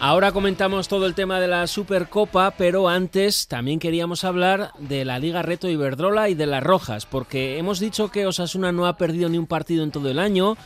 [0.08, 5.18] Ahora comentamos todo el tema de la Supercopa, pero antes también queríamos hablar de la
[5.18, 9.30] Liga Reto Iberdrola y de las Rojas, porque hemos dicho que Osasuna no ha perdido
[9.30, 10.58] ni un partido en todo el año.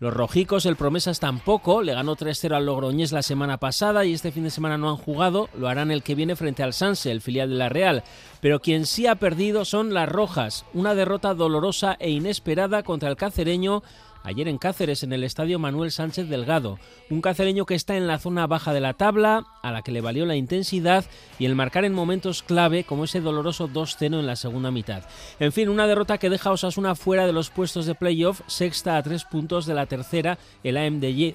[0.00, 4.32] Los rojicos, el Promesas tampoco, le ganó 3-0 al Logroñés la semana pasada y este
[4.32, 7.20] fin de semana no han jugado, lo harán el que viene frente al Sanse, el
[7.20, 8.02] filial de la Real.
[8.40, 13.16] Pero quien sí ha perdido son las Rojas, una derrota dolorosa e inesperada contra el
[13.16, 13.84] cacereño
[14.28, 16.78] ayer en Cáceres, en el estadio Manuel Sánchez Delgado.
[17.10, 20.00] Un cacereño que está en la zona baja de la tabla, a la que le
[20.00, 21.04] valió la intensidad
[21.38, 25.02] y el marcar en momentos clave, como ese doloroso 2-0 en la segunda mitad.
[25.40, 28.96] En fin, una derrota que deja a Osasuna fuera de los puestos de playoff, sexta
[28.96, 31.34] a tres puntos de la tercera, el AMDY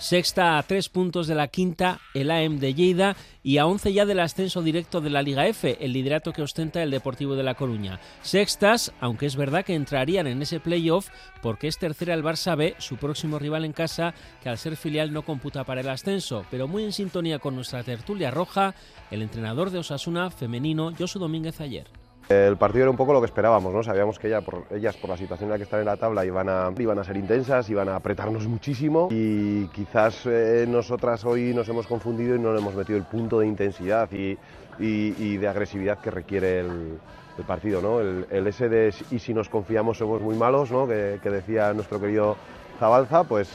[0.00, 4.06] sexta a tres puntos de la quinta el AM de Lleida y a once ya
[4.06, 7.54] del ascenso directo de la Liga F, el liderato que ostenta el Deportivo de La
[7.54, 8.00] Coruña.
[8.22, 11.08] Sextas, aunque es verdad que entrarían en ese playoff
[11.42, 15.12] porque es tercera el Barça B, su próximo rival en casa, que al ser filial
[15.12, 18.74] no computa para el ascenso, pero muy en sintonía con nuestra tertulia roja,
[19.10, 21.99] el entrenador de Osasuna femenino, Josu Domínguez ayer.
[22.30, 23.82] El partido era un poco lo que esperábamos, ¿no?
[23.82, 26.70] Sabíamos que ellas, por la situación en la que están en la tabla, iban a,
[26.78, 31.88] iban a ser intensas, iban a apretarnos muchísimo y quizás eh, nosotras hoy nos hemos
[31.88, 34.38] confundido y no le hemos metido el punto de intensidad y,
[34.78, 37.00] y, de agresividad que requiere el,
[37.48, 37.98] partido, ¿no?
[37.98, 40.86] El, el, de y si nos confiamos somos muy malos, ¿no?
[40.86, 42.36] Que, que decía nuestro querido
[42.78, 43.50] Zabalza, pues,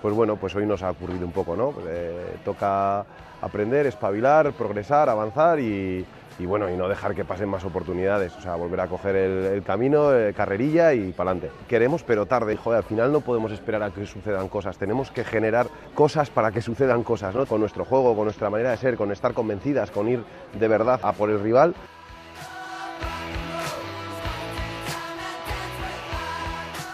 [0.00, 1.74] pues bueno, pues hoy nos ha ocurrido un poco, ¿no?
[1.88, 3.04] Eh, toca
[3.42, 6.06] aprender, espabilar, progresar, avanzar y
[6.38, 9.62] y bueno, y no dejar que pasen más oportunidades, o sea, volver a coger el,
[9.62, 11.56] camino, eh, carrerilla y para adelante.
[11.68, 15.24] Queremos, pero tarde, joder, al final no podemos esperar a que sucedan cosas, tenemos que
[15.24, 17.46] generar cosas para que sucedan cosas, ¿no?
[17.46, 20.24] Con nuestro juego, con nuestra manera de ser, con estar convencidas, con ir
[20.58, 21.74] de verdad a por el rival.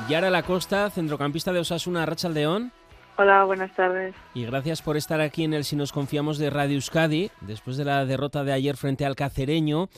[0.09, 2.73] Yara Lacosta, centrocampista de Osasuna Rachaldeón.
[3.21, 4.15] Hola, buenas tardes.
[4.33, 7.85] Y gracias por estar aquí en el Si nos confiamos de Radio Euskadi, después de
[7.85, 9.91] la derrota de ayer frente al Cacereño.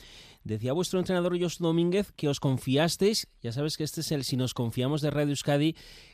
[0.43, 4.35] Decía vuestro entrenador Jos Domínguez que os confiasteis, ya sabes que este es el Si
[4.35, 5.73] nos confiamos de Radio Euskadi,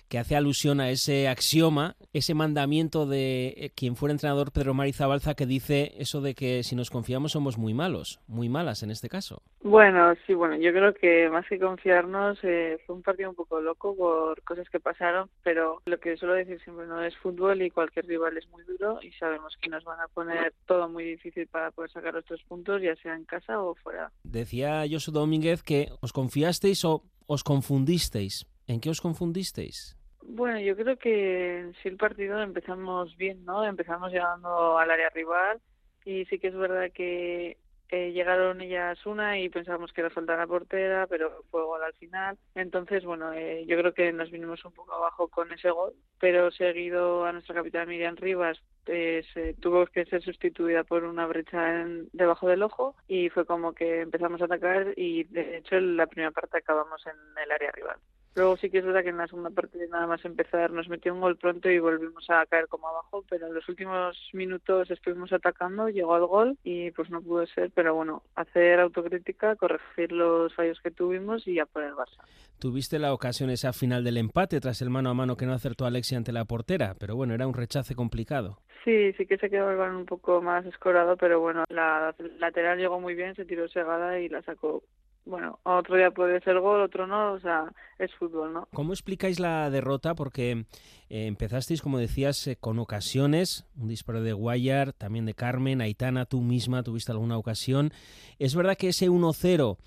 [0.09, 5.35] que hace alusión a ese axioma, ese mandamiento de eh, quien fuera entrenador Pedro Marizabalza
[5.35, 9.07] que dice eso de que si nos confiamos somos muy malos, muy malas en este
[9.07, 9.43] caso.
[9.61, 13.61] Bueno, sí, bueno, yo creo que más que confiarnos eh, fue un partido un poco
[13.61, 17.69] loco por cosas que pasaron, pero lo que suelo decir siempre no es fútbol y
[17.69, 21.47] cualquier rival es muy duro y sabemos que nos van a poner todo muy difícil
[21.47, 24.11] para poder sacar los tres puntos, ya sea en casa o fuera.
[24.23, 28.47] Decía Josu Domínguez que os confiasteis o os confundisteis.
[28.65, 29.98] ¿En qué os confundisteis?
[30.31, 33.65] Bueno, yo creo que sí el partido empezamos bien, ¿no?
[33.65, 35.59] Empezamos llegando al área rival
[36.05, 37.57] y sí que es verdad que
[37.89, 41.93] eh, llegaron ellas una y pensábamos que era falta la portera, pero fue gol al
[41.95, 42.37] final.
[42.53, 46.51] Entonces, bueno, eh, yo creo que nos vinimos un poco abajo con ese gol, pero
[46.51, 51.81] seguido a nuestra capitana Miriam Rivas eh, se tuvo que ser sustituida por una brecha
[51.81, 56.05] en, debajo del ojo y fue como que empezamos a atacar y de hecho la
[56.05, 57.97] primera parte acabamos en el área rival.
[58.35, 61.13] Luego sí que es verdad que en la segunda parte nada más empezar nos metió
[61.13, 65.33] un gol pronto y volvimos a caer como abajo, pero en los últimos minutos estuvimos
[65.33, 70.53] atacando, llegó al gol y pues no pudo ser, pero bueno, hacer autocrítica, corregir los
[70.53, 72.23] fallos que tuvimos y a por el Barça.
[72.59, 75.85] Tuviste la ocasión esa final del empate tras el mano a mano que no acertó
[75.85, 78.59] Alexia ante la portera, pero bueno, era un rechace complicado.
[78.85, 82.77] Sí, sí que se quedó el balón un poco más escorado, pero bueno, la lateral
[82.77, 84.83] llegó muy bien, se tiró segada y la sacó
[85.25, 88.67] bueno, otro día puede ser gol, otro no, o sea, es fútbol, ¿no?
[88.73, 90.15] ¿Cómo explicáis la derrota?
[90.15, 90.65] Porque
[91.09, 96.25] eh, empezasteis, como decías, eh, con ocasiones, un disparo de Guayar, también de Carmen, Aitana,
[96.25, 97.91] tú misma tuviste alguna ocasión.
[98.39, 99.77] Es verdad que ese 1-0,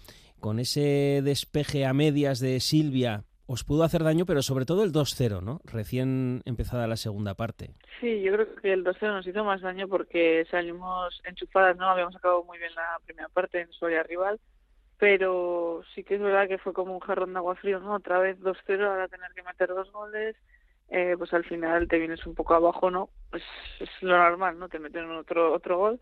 [0.40, 4.92] con ese despeje a medias de Silvia, os pudo hacer daño, pero sobre todo el
[4.92, 5.60] 2-0, ¿no?
[5.64, 7.74] Recién empezada la segunda parte.
[8.00, 11.86] Sí, yo creo que el 2-0 nos hizo más daño porque salimos enchufadas, ¿no?
[11.88, 14.40] Habíamos acabado muy bien la primera parte en su área rival
[14.98, 17.94] pero sí que es verdad que fue como un jarrón de agua frío, ¿no?
[17.94, 20.36] Otra vez 2-0, ahora tener que meter dos goles,
[20.88, 23.10] eh, pues al final te vienes un poco abajo, ¿no?
[23.30, 23.42] Pues
[23.80, 24.68] es lo normal, ¿no?
[24.68, 26.00] Te meten otro otro gol,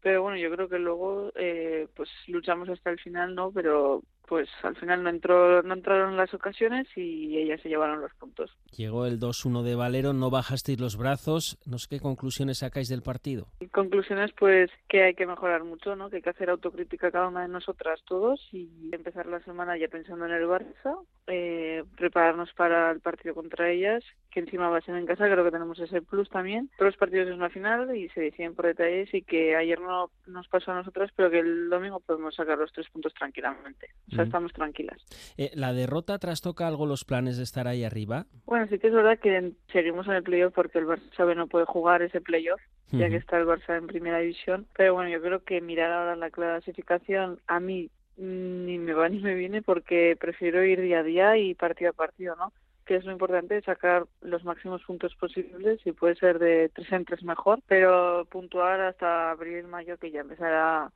[0.00, 3.52] pero bueno, yo creo que luego eh, pues luchamos hasta el final, ¿no?
[3.52, 8.14] Pero pues al final no entró no entraron las ocasiones y ellas se llevaron los
[8.14, 8.56] puntos.
[8.76, 13.02] Llegó el 2-1 de Valero, no bajasteis los brazos, no sé qué conclusiones sacáis del
[13.02, 13.48] partido.
[13.72, 16.10] Conclusiones pues que hay que mejorar mucho, ¿no?
[16.10, 19.88] Que hay que hacer autocrítica cada una de nosotras todos y empezar la semana ya
[19.88, 20.96] pensando en el Barça,
[21.26, 25.44] eh, prepararnos para el partido contra ellas, que encima va a ser en casa, creo
[25.44, 26.70] que tenemos ese plus también.
[26.76, 30.10] Todos los partidos es una final y se deciden por detalles y que ayer no
[30.26, 33.88] nos pasó a nosotras, pero que el domingo podemos sacar los tres puntos tranquilamente
[34.24, 35.04] estamos tranquilas.
[35.36, 38.26] Eh, ¿La derrota trastoca algo los planes de estar ahí arriba?
[38.46, 41.66] Bueno, sí que es verdad que seguimos en el playoff porque el Barça no puede
[41.66, 42.60] jugar ese playoff,
[42.90, 44.66] ya que está el Barça en primera división.
[44.76, 49.18] Pero bueno, yo creo que mirar ahora la clasificación a mí ni me va ni
[49.20, 52.52] me viene porque prefiero ir día a día y partido a partido, ¿no?
[52.90, 57.04] que es lo importante, sacar los máximos puntos posibles y puede ser de tres en
[57.04, 60.90] tres mejor, pero puntuar hasta abril, mayo que ya empezará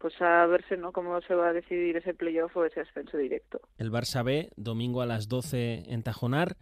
[0.00, 0.92] pues a verse ¿no?
[0.92, 3.60] cómo se va a decidir ese playoff o ese ascenso directo.
[3.78, 6.56] El Barça B, domingo a las 12 en Tajonar,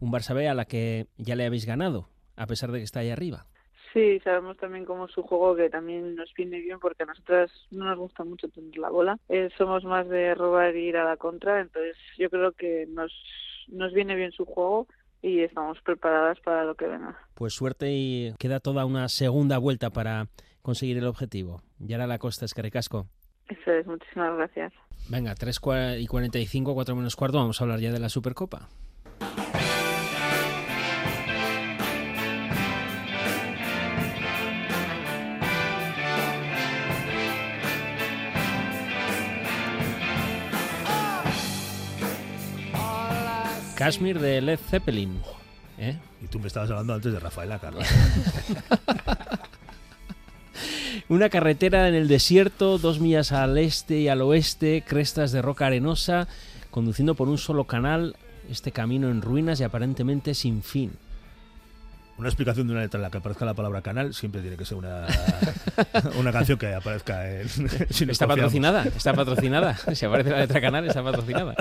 [0.00, 3.00] un Barça B a la que ya le habéis ganado, a pesar de que está
[3.00, 3.46] ahí arriba.
[3.94, 7.50] Sí, sabemos también cómo es su juego, que también nos viene bien porque a nosotras
[7.70, 9.18] no nos gusta mucho tener la bola.
[9.28, 13.12] Eh, somos más de robar y ir a la contra, entonces yo creo que nos,
[13.68, 14.88] nos viene bien su juego
[15.22, 17.16] y estamos preparadas para lo que venga.
[17.34, 20.26] Pues suerte y queda toda una segunda vuelta para
[20.64, 21.62] conseguir el objetivo.
[21.78, 24.72] Yara La Costa, es Eso es, muchísimas gracias.
[25.10, 25.60] Venga, 3
[25.98, 28.70] y 45, 4 menos cuarto, vamos a hablar ya de la Supercopa.
[43.76, 45.20] Kashmir de Led Zeppelin.
[45.76, 45.98] ¿eh?
[46.22, 47.84] Y tú me estabas hablando antes de Rafaela Carla.
[51.08, 55.66] Una carretera en el desierto, dos millas al este y al oeste, crestas de roca
[55.66, 56.28] arenosa,
[56.70, 58.16] conduciendo por un solo canal,
[58.50, 60.92] este camino en ruinas y aparentemente sin fin.
[62.16, 64.64] Una explicación de una letra en la que aparezca la palabra canal siempre tiene que
[64.64, 65.06] ser una,
[66.16, 67.48] una canción que aparezca en.
[68.08, 69.76] está patrocinada, está patrocinada.
[69.94, 71.54] Si aparece la letra canal, está patrocinada.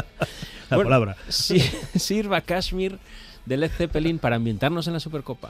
[0.70, 1.18] La palabra.
[1.28, 3.00] sirva Kashmir
[3.46, 5.50] de Led Zeppelin para ambientarnos en la Supercopa.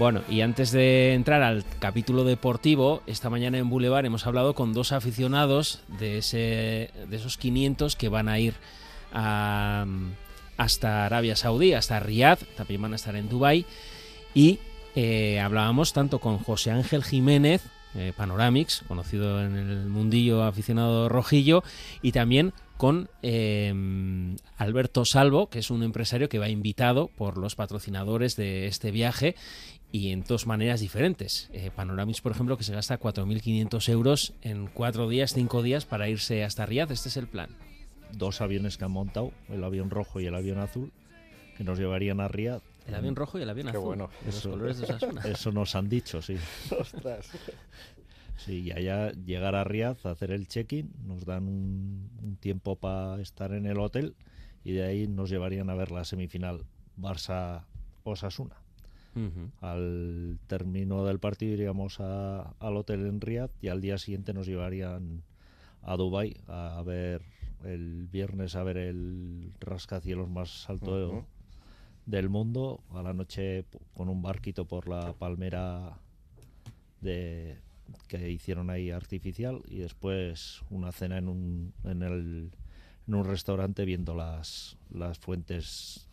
[0.00, 4.72] Bueno, y antes de entrar al capítulo deportivo, esta mañana en Boulevard hemos hablado con
[4.72, 8.54] dos aficionados de, ese, de esos 500 que van a ir
[9.12, 13.66] hasta Arabia Saudí, hasta Riyadh, también van a estar en Dubai
[14.32, 14.58] y
[14.96, 17.60] eh, hablábamos tanto con José Ángel Jiménez,
[17.94, 21.62] eh, Panoramix, conocido en el mundillo aficionado rojillo,
[22.02, 23.74] y también con eh,
[24.56, 29.34] Alberto Salvo, que es un empresario que va invitado por los patrocinadores de este viaje
[29.92, 31.50] y en dos maneras diferentes.
[31.52, 31.70] Eh,
[32.22, 36.64] por ejemplo, que se gasta 4.500 euros en cuatro días, cinco días para irse hasta
[36.64, 36.92] Riyadh.
[36.92, 37.50] Este es el plan.
[38.12, 40.92] Dos aviones que han montado, el avión rojo y el avión azul,
[41.56, 42.62] que nos llevarían a Riyadh.
[42.90, 43.80] El avión rojo y el avión azul.
[43.80, 44.10] Bueno.
[44.26, 44.58] Eso,
[45.24, 46.36] eso nos han dicho, sí.
[46.78, 47.30] Ostras.
[48.36, 53.20] Sí, y allá llegar a Riyadh, hacer el check-in, nos dan un, un tiempo para
[53.20, 54.14] estar en el hotel
[54.64, 56.64] y de ahí nos llevarían a ver la semifinal
[56.98, 58.56] Barça-Osasuna.
[59.60, 64.46] Al término del partido iríamos a, al hotel en Riyadh y al día siguiente nos
[64.46, 65.24] llevarían
[65.82, 67.22] a Dubai a ver
[67.64, 71.26] el viernes a ver el rascacielos más alto
[72.10, 75.98] del mundo a la noche con un barquito por la palmera
[77.00, 77.58] de,
[78.08, 82.50] que hicieron ahí artificial y después una cena en un, en el,
[83.06, 86.08] en un restaurante viendo las, las fuentes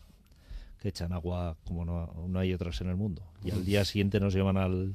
[0.80, 3.22] que echan agua como no, no hay otras en el mundo.
[3.44, 4.94] Y al día siguiente nos llevan al,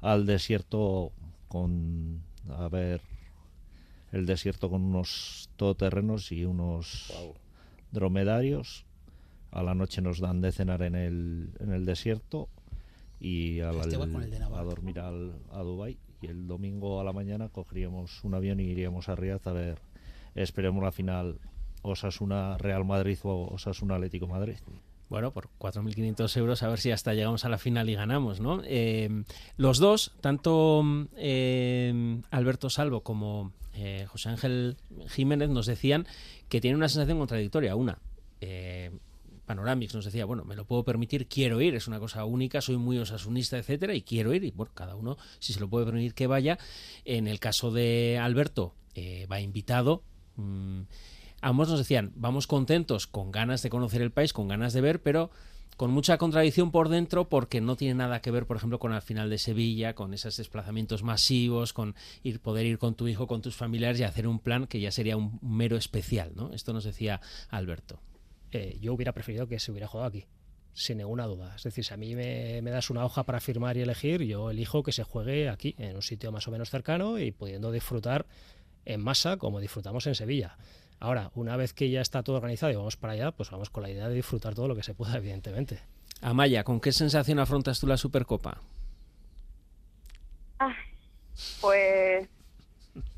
[0.00, 1.12] al desierto
[1.48, 3.00] con a ver
[4.12, 7.12] el desierto con unos todoterrenos y unos
[7.90, 8.85] dromedarios.
[9.56, 12.48] A la noche nos dan de cenar en el, en el desierto
[13.18, 17.00] y al- Este igual con el de a dormir al, a Dubai y el domingo
[17.00, 19.78] a la mañana cogeríamos un avión y iríamos a Riyadh a ver
[20.34, 21.38] esperemos la final
[21.82, 24.56] Osasuna Real Madrid o Osasuna Atlético Madrid.
[25.08, 28.60] Bueno, por 4.500 euros a ver si hasta llegamos a la final y ganamos, ¿no?
[28.64, 29.08] Eh,
[29.56, 30.82] los dos, tanto
[31.16, 34.76] eh, Alberto Salvo como eh, José Ángel
[35.08, 36.06] Jiménez nos decían
[36.48, 37.76] que tienen una sensación contradictoria.
[37.76, 37.98] Una,
[39.46, 42.76] Panoramix nos decía, bueno, me lo puedo permitir, quiero ir, es una cosa única, soy
[42.76, 46.14] muy osasunista, etcétera, y quiero ir, y bueno, cada uno, si se lo puede permitir,
[46.14, 46.58] que vaya.
[47.04, 50.02] En el caso de Alberto, eh, va invitado.
[50.36, 50.82] mm,
[51.40, 55.02] ambos nos decían, vamos contentos, con ganas de conocer el país, con ganas de ver,
[55.02, 55.30] pero
[55.76, 59.00] con mucha contradicción por dentro porque no tiene nada que ver, por ejemplo, con la
[59.00, 63.42] final de Sevilla, con esos desplazamientos masivos, con ir poder ir con tu hijo, con
[63.42, 66.52] tus familiares y hacer un plan que ya sería un mero especial, ¿no?
[66.52, 67.20] Esto nos decía
[67.50, 68.00] Alberto.
[68.56, 70.24] Eh, yo hubiera preferido que se hubiera jugado aquí,
[70.72, 71.54] sin ninguna duda.
[71.56, 74.50] Es decir, si a mí me, me das una hoja para firmar y elegir, yo
[74.50, 78.24] elijo que se juegue aquí, en un sitio más o menos cercano y pudiendo disfrutar
[78.86, 80.56] en masa como disfrutamos en Sevilla.
[81.00, 83.82] Ahora, una vez que ya está todo organizado y vamos para allá, pues vamos con
[83.82, 85.80] la idea de disfrutar todo lo que se pueda, evidentemente.
[86.22, 88.62] Amaya, ¿con qué sensación afrontas tú la Supercopa?
[90.58, 90.72] Ay,
[91.60, 92.26] Pues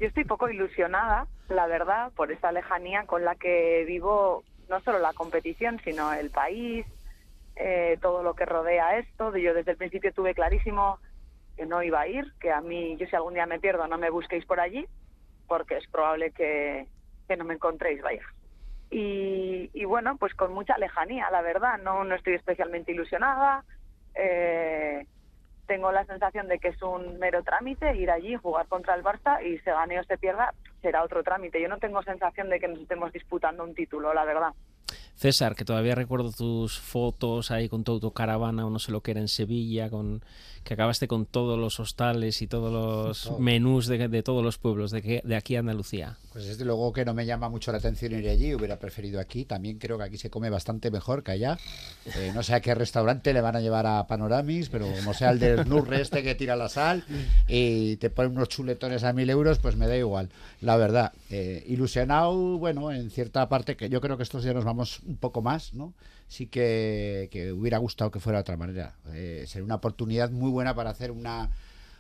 [0.01, 4.99] yo estoy poco ilusionada, la verdad, por esa lejanía con la que vivo no solo
[4.99, 6.87] la competición, sino el país,
[7.57, 9.37] eh, todo lo que rodea esto.
[9.37, 10.99] Yo desde el principio tuve clarísimo
[11.57, 13.99] que no iba a ir, que a mí, yo si algún día me pierdo, no
[13.99, 14.87] me busquéis por allí,
[15.49, 16.87] porque es probable que,
[17.27, 18.23] que no me encontréis, vaya.
[18.91, 23.65] Y, bueno, pues con mucha lejanía, la verdad, no, no estoy especialmente ilusionada.
[24.15, 25.07] Eh,
[25.69, 29.41] tengo la sensación de que es un mero trámite ir allí, jugar contra el Barça
[29.45, 31.61] y se gane o se pierda, será otro trámite.
[31.61, 34.53] Yo no tengo sensación de que nos estemos disputando un título, la verdad.
[35.19, 39.11] César, que todavía recuerdo tus fotos ahí con tu autocaravana o no sé lo que
[39.11, 40.23] era en Sevilla, con
[40.65, 43.39] que acabaste con todos los hostales y todos los Todo.
[43.39, 46.19] menús de, de todos los pueblos de, que- de aquí a Andalucía.
[46.33, 49.45] Pues desde luego que no me llama mucho la atención ir allí, hubiera preferido aquí.
[49.45, 51.59] También creo que aquí se come bastante mejor que allá.
[52.17, 55.31] Eh, no sé a qué restaurante le van a llevar a Panoramis, pero como sea
[55.31, 57.03] el del Nurre este que tira la sal
[57.49, 60.29] y te ponen unos chuletones a mil euros, pues me da igual.
[60.61, 64.65] La verdad, eh, ilusionado, bueno, en cierta parte, que yo creo que estos días nos
[64.65, 65.95] vamos un poco más, ¿no?
[66.29, 68.97] Sí que, hubiera gustado que fuera de otra manera.
[69.13, 71.51] Eh, sería una oportunidad muy buena para hacer una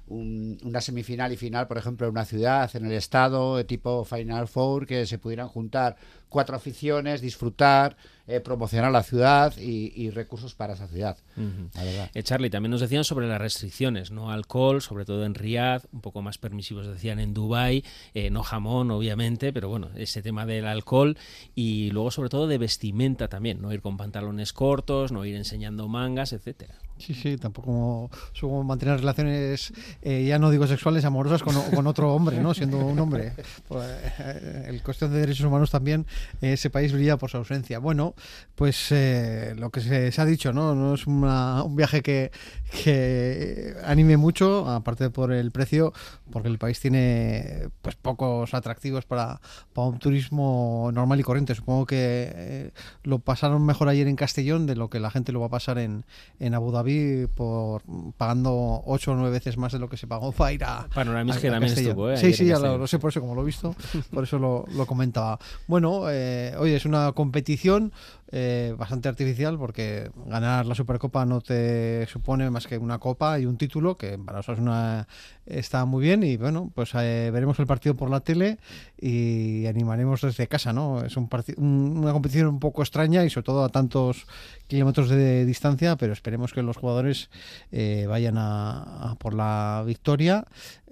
[0.08, 4.48] un- una semifinal y final, por ejemplo, en una ciudad, en el estado, tipo Final
[4.48, 5.96] Four, que se pudieran juntar
[6.28, 7.96] cuatro aficiones, disfrutar,
[8.26, 11.16] eh, promocionar la ciudad y, y recursos para esa ciudad.
[11.36, 11.70] Ujú.
[11.74, 12.10] La verdad.
[12.12, 16.02] Eh, Charlie, también nos decían sobre las restricciones, no alcohol, sobre todo en Riyadh, un
[16.02, 17.82] poco más permisivos decían en Dubai,
[18.12, 21.16] eh, no jamón, obviamente, pero bueno, ese tema del alcohol
[21.54, 25.88] y luego sobre todo de vestimenta también, no ir con pantalones cortos, no ir enseñando
[25.88, 26.74] mangas, etcétera.
[26.98, 29.72] Sí, sí, tampoco supongo mantener relaciones,
[30.02, 32.54] eh, ya no digo sexuales, amorosas con, con otro hombre, ¿no?
[32.54, 33.32] Siendo un hombre.
[33.68, 33.88] Pues,
[34.18, 36.06] eh, el cuestión de derechos humanos también,
[36.42, 37.78] eh, ese país brilla por su ausencia.
[37.78, 38.14] Bueno,
[38.54, 40.74] pues eh, lo que se, se ha dicho, ¿no?
[40.74, 42.30] No es una- un viaje que,
[42.70, 45.92] que anime mucho, aparte por el precio,
[46.30, 49.40] porque el país tiene pues pocos atractivos para,
[49.72, 51.54] para un turismo normal y corriente.
[51.54, 51.96] Supongo que
[52.34, 52.70] eh,
[53.02, 55.78] lo pasaron mejor ayer en Castellón de lo que la gente lo va a pasar
[55.78, 56.04] en,
[56.40, 57.82] en Abu Dhabi por
[58.16, 61.36] pagando ocho o nueve veces más de lo que se pagó para ir a Panoramis
[61.36, 61.90] a- que a también Castellón.
[61.90, 62.16] estuvo, ¿eh?
[62.18, 63.74] Sí, sí, ya lo sé por eso como lo he visto,
[64.12, 65.38] por eso lo, lo comentaba.
[65.66, 67.92] Bueno, eh, oye, es una competición
[68.30, 73.46] eh, bastante artificial porque ganar la Supercopa no te supone más que una copa y
[73.46, 75.08] un título que para nosotros una,
[75.46, 78.58] está muy bien y bueno, pues eh, veremos el partido por la tele
[79.00, 81.02] y animaremos desde casa, ¿no?
[81.04, 84.26] Es un- una competición un poco extraña y sobre todo a tantos
[84.68, 87.30] kilómetros de distancia, pero esperemos que los jugadores
[87.72, 90.44] eh, vayan a, a por la victoria.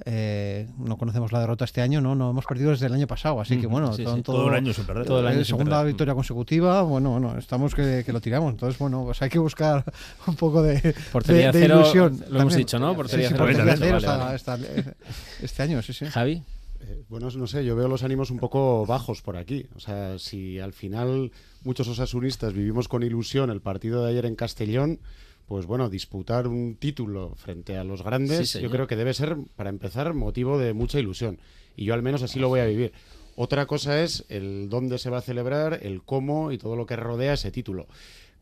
[0.05, 2.15] Eh, no conocemos la derrota este año, ¿no?
[2.15, 4.49] No hemos perdido desde el año pasado, así que Ujú, bueno, sí, son sí, todo
[4.49, 5.07] el año sin perder.
[5.07, 8.51] Todo el año eh, sin segunda victoria consecutiva, bueno, bueno, estamos que, que lo tiramos,
[8.53, 9.85] entonces bueno, pues hay que buscar
[10.27, 12.25] un poco de, Portería de- de cero, ilusión.
[12.31, 12.95] lo hemos dicho, ¿no?
[12.97, 13.45] Portería sí, cero.
[13.47, 14.35] portería Vale, cero vale.
[14.35, 14.67] hasta- hasta
[15.43, 16.07] este año, sí, sí.
[16.07, 16.43] Javi.
[16.81, 19.67] Eh, Bueno, no sé, yo veo los ánimos un poco bajos por aquí.
[19.75, 21.33] O sea, si al final
[21.65, 25.01] muchos osasunistas vivimos con ilusión el partido de ayer en Castellón,
[25.47, 29.37] pues bueno, disputar un título frente a los grandes, Sí, yo creo que debe ser,
[29.55, 31.39] para empezar, motivo de mucha ilusión.
[31.77, 32.93] Y yo al menos así lo voy a vivir.
[33.37, 36.97] Otra cosa es el dónde se va a celebrar, el cómo y todo lo que
[36.97, 37.87] rodea ese título.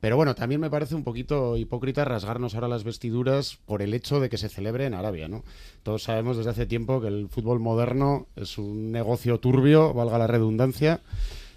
[0.01, 4.21] Pero bueno, también me parece un poquito hipócrita rasgarnos ahora las vestiduras por el hecho
[4.21, 5.45] de que se celebre en Arabia, ¿no?
[5.83, 10.27] Todos sabemos desde hace tiempo que el fútbol moderno es un negocio turbio, valga la
[10.27, 11.01] redundancia,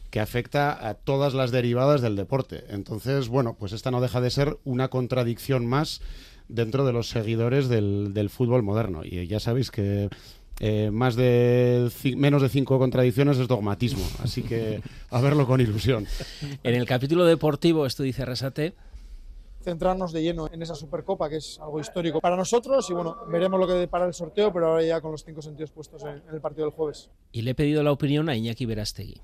[0.09, 2.63] que afecta a todas las derivadas del deporte.
[2.69, 6.01] Entonces, bueno, pues esta no deja de ser una contradicción más
[6.47, 9.03] dentro de los seguidores del, del fútbol moderno.
[9.03, 10.09] Y ya sabéis que
[10.60, 14.03] eh, más de menos de cinco contradicciones es dogmatismo.
[14.24, 16.05] Así que a verlo con ilusión.
[16.64, 18.74] En el capítulo deportivo, esto dice Resate,
[19.64, 22.89] centrarnos de lleno en esa Supercopa, que es algo histórico para nosotros.
[22.89, 25.72] Y bueno, veremos lo que depara el sorteo, pero ahora ya con los cinco sentidos
[25.72, 27.10] puestos en, en el partido del jueves.
[27.32, 29.22] y le he pedido la opinión a Iñaki Verastegui.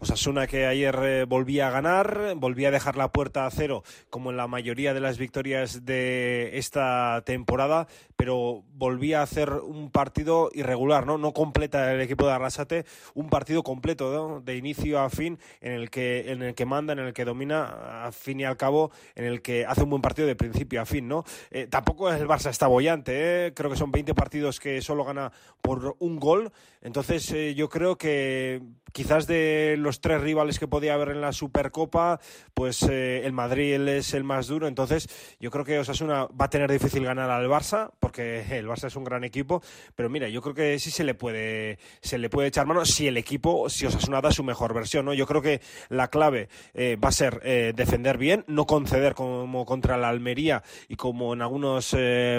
[0.00, 4.30] Osasuna que ayer eh, volvía a ganar, volvía a dejar la puerta a cero, como
[4.30, 7.86] en la mayoría de las victorias de esta temporada,
[8.16, 11.18] pero volvía a hacer un partido irregular, ¿no?
[11.18, 14.40] No completa el equipo de Arrasate, un partido completo, ¿no?
[14.40, 18.06] De inicio a fin, en el que, en el que manda, en el que domina,
[18.06, 20.86] a fin y al cabo, en el que hace un buen partido de principio a
[20.86, 21.24] fin, ¿no?
[21.50, 23.52] Eh, tampoco el Barça está bollante, ¿eh?
[23.54, 25.30] Creo que son 20 partidos que solo gana
[25.60, 30.94] por un gol, entonces eh, yo creo que quizás de los tres rivales que podía
[30.94, 32.20] haber en la Supercopa,
[32.54, 34.68] pues eh, el Madrid es el más duro.
[34.68, 35.08] Entonces
[35.40, 38.94] yo creo que Osasuna va a tener difícil ganar al Barça, porque el Barça es
[38.94, 39.64] un gran equipo.
[39.96, 43.08] Pero mira, yo creo que sí se le puede, se le puede echar mano si
[43.08, 45.06] el equipo, si Osasuna da su mejor versión.
[45.06, 45.12] ¿no?
[45.12, 49.64] Yo creo que la clave eh, va a ser eh, defender bien, no conceder como
[49.64, 51.96] contra la Almería y como en algunos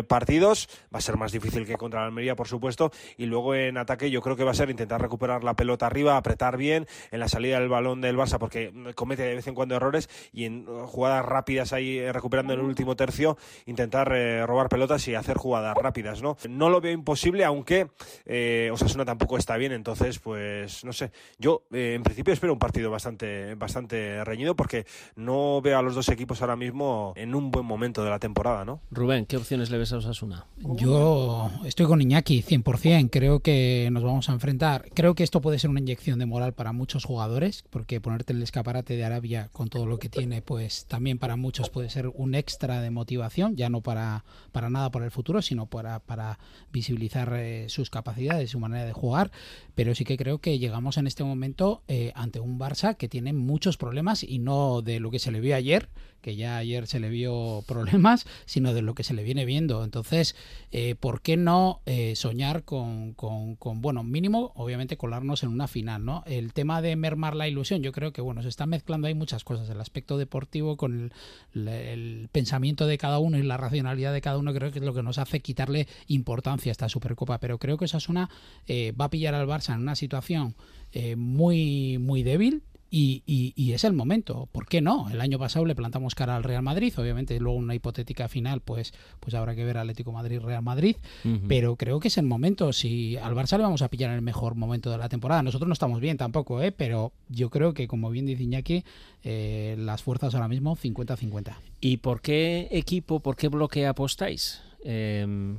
[0.07, 0.69] partidos.
[0.83, 2.91] Va a ser más difícil que contra la Almería, por supuesto.
[3.17, 6.15] Y luego en ataque yo creo que va a ser intentar recuperar la pelota arriba,
[6.15, 9.75] apretar bien en la salida del balón del Barça, porque comete de vez en cuando
[9.75, 14.69] errores y en jugadas rápidas ahí eh, recuperando en el último tercio, intentar eh, robar
[14.69, 16.37] pelotas y hacer jugadas rápidas, ¿no?
[16.49, 17.89] No lo veo imposible, aunque
[18.25, 21.11] eh, Osasuna tampoco está bien, entonces, pues, no sé.
[21.39, 24.85] Yo, eh, en principio, espero un partido bastante, bastante reñido, porque
[25.15, 28.65] no veo a los dos equipos ahora mismo en un buen momento de la temporada,
[28.65, 28.81] ¿no?
[28.91, 30.45] Rubén, ¿qué opciones le ves a Osasuna?
[30.57, 33.09] Yo estoy con Iñaki, 100%.
[33.11, 34.85] Creo que nos vamos a enfrentar.
[34.93, 37.30] Creo que esto puede ser una inyección de moral para muchos jugadores,
[37.69, 41.35] porque ponerte en el escaparate de Arabia con todo lo que tiene, pues también para
[41.35, 45.41] muchos puede ser un extra de motivación, ya no para, para nada para el futuro,
[45.41, 46.39] sino para, para
[46.71, 49.31] visibilizar eh, sus capacidades, su manera de jugar.
[49.75, 53.33] Pero sí que creo que llegamos en este momento eh, ante un Barça que tiene
[53.33, 55.89] muchos problemas y no de lo que se le vio ayer,
[56.21, 59.83] que ya ayer se le vio problemas, sino de lo que se le viene viendo.
[59.83, 60.35] Entonces,
[60.71, 65.67] eh, ¿por qué no eh, soñar con, con, con, bueno, mínimo, obviamente, colarnos en una
[65.67, 66.23] final, ¿no?
[66.25, 69.43] El tema de mermar la ilusión, yo creo que, bueno, se están mezclando ahí muchas
[69.43, 69.69] cosas.
[69.69, 71.11] El aspecto deportivo con
[71.53, 74.93] el, pensamiento de cada uno y la racionalidad de cada uno, creo que es lo
[74.93, 77.39] que nos hace quitarle importancia a esta Supercopa.
[77.39, 78.29] Pero creo que Osasuna
[78.67, 80.55] eh, va a pillar al Barça en una situación
[80.93, 82.63] eh, muy, muy débil,
[82.93, 84.49] y, y, y, es el momento.
[84.51, 85.09] ¿Por qué no?
[85.09, 88.93] El año pasado le plantamos cara al Real Madrid, obviamente luego una hipotética final, pues,
[89.21, 91.47] pues habrá que ver Atlético Madrid-Real Madrid, uh -huh.
[91.47, 92.73] pero creo que es el momento.
[92.73, 95.69] Si al Barça le vamos a pillar en el mejor momento de la temporada, nosotros
[95.69, 96.73] no estamos bien tampoco, ¿eh?
[96.73, 98.83] pero yo creo que, como bien dice Iñaki,
[99.23, 101.55] eh, las fuerzas ahora mismo 50-50.
[101.79, 104.61] ¿Y por qué equipo, por qué bloque apostáis?
[104.83, 105.55] Eh,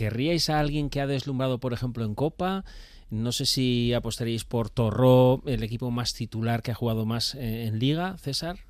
[0.00, 2.64] ¿Querríais a alguien que ha deslumbrado, por ejemplo, en Copa?
[3.10, 7.66] No sé si apostaréis por Torró, el equipo más titular que ha jugado más eh,
[7.66, 8.60] en Liga, César.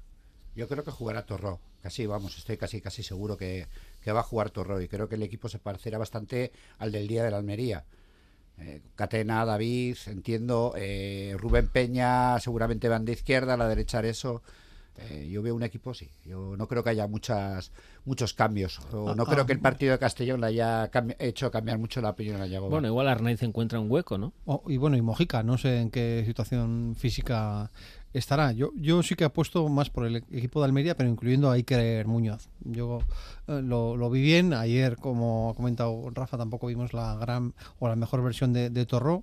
[0.56, 1.60] Yo creo que jugará Torró.
[1.82, 3.68] Casi, vamos, estoy casi casi seguro que,
[4.02, 4.80] que va a jugar Torró.
[4.80, 7.84] Y creo que el equipo se parecerá bastante al del día de la Almería.
[8.58, 10.74] Eh, Catena, David, entiendo.
[10.76, 14.42] Eh, Rubén Peña seguramente van de izquierda, a la derecha eso.
[15.08, 16.10] Eh, yo veo un equipo, sí.
[16.24, 17.72] Yo no creo que haya muchas
[18.04, 18.80] muchos cambios.
[18.92, 22.00] O no ah, creo que el partido de Castellón le haya cambi hecho cambiar mucho
[22.00, 22.70] la opinión a Yagoba.
[22.70, 24.32] Bueno, igual Arnaiz encuentra un hueco, ¿no?
[24.44, 27.70] Oh, y bueno, y Mojica, no sé en qué situación física
[28.12, 28.52] estará.
[28.52, 32.06] Yo, yo sí que apuesto más por el equipo de Almería, pero incluyendo a Iker
[32.06, 32.48] Muñoz.
[32.60, 33.00] Yo
[33.46, 34.52] eh, lo, lo, vi bien.
[34.52, 38.86] Ayer, como ha comentado Rafa, tampoco vimos la gran o la mejor versión de, de
[38.86, 39.22] Torró.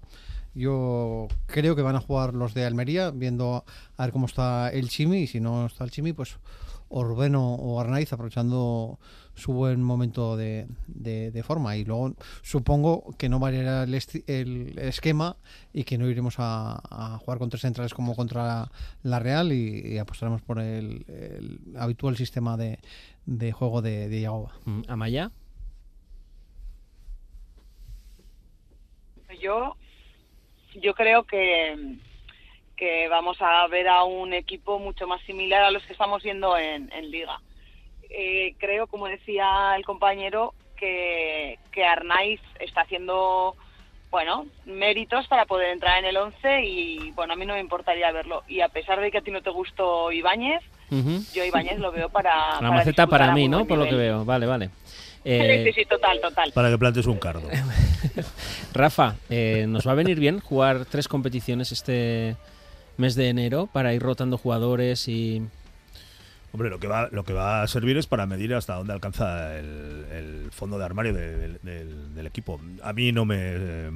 [0.57, 3.63] Yo creo que van a jugar los de Almería, viendo
[3.95, 6.39] a ver cómo está el Chimi, y si no está el Chimi, pues
[6.89, 8.97] o Rubén o, o Arnaiz aprovechando
[9.35, 11.77] su buen momento de, de, de, forma.
[11.77, 15.37] Y luego supongo que no variará el, el esquema
[15.73, 18.71] y que no iremos a, a, jugar con tres centrales como contra
[19.03, 22.79] la Real y, y apostaremos por el, el, habitual sistema de,
[23.27, 24.53] de juego de, de Yagoba.
[24.87, 25.31] ¿Amaya?
[29.39, 29.75] Yo
[30.81, 31.75] yo creo que,
[32.75, 36.57] que vamos a ver a un equipo mucho más similar a los que estamos viendo
[36.57, 37.39] en, en Liga.
[38.09, 43.55] eh, creo, como decía el compañero, que, que Arnaiz está haciendo,
[44.11, 48.11] bueno, méritos para poder entrar en el 11 y, bueno, a mí no me importaría
[48.11, 48.43] verlo.
[48.47, 50.61] Y a pesar de que a ti no te gustó Ibáñez,
[51.33, 52.31] yo Ibáñez lo veo para...
[52.33, 53.65] La para maceta para mí, ¿no?
[53.65, 54.23] Por lo que veo.
[54.23, 54.69] Vale, vale.
[55.23, 56.51] Sí, Eh, sí, sí, total, total.
[56.53, 57.49] Para que plantes un cardo.
[58.73, 62.35] Rafa, eh, ¿nos va a venir bien jugar tres competiciones este
[62.97, 65.41] mes de enero para ir rotando jugadores y...
[66.53, 69.59] Hombre, lo que va, lo que va a servir es para medir hasta dónde alcanza
[69.59, 72.59] el, el fondo de armario de- del- del, del equipo.
[72.81, 73.91] A mí no me eh,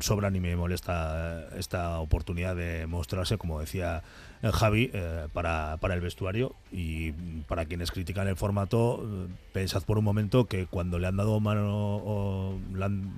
[0.00, 4.02] sobra ni me molesta esta oportunidad de mostrarse, como decía
[4.42, 7.12] Javi, eh, para, para el vestuario y
[7.48, 11.40] para quienes critican el formato, eh, pensad por un momento que cuando le han dado
[11.40, 12.58] mano,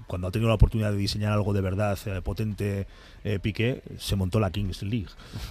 [0.07, 2.87] cuando ha tenido la oportunidad de diseñar algo de verdad eh, potente,
[3.25, 5.09] eh, Piqué, se montó la Kings League.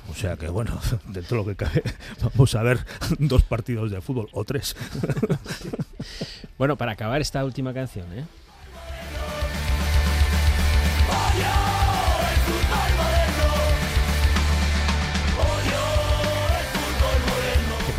[0.09, 1.83] O sea que bueno, dentro de lo que cabe,
[2.23, 2.79] vamos a ver
[3.19, 4.75] dos partidos de fútbol o tres.
[6.57, 8.25] Bueno, para acabar esta última canción, ¿eh?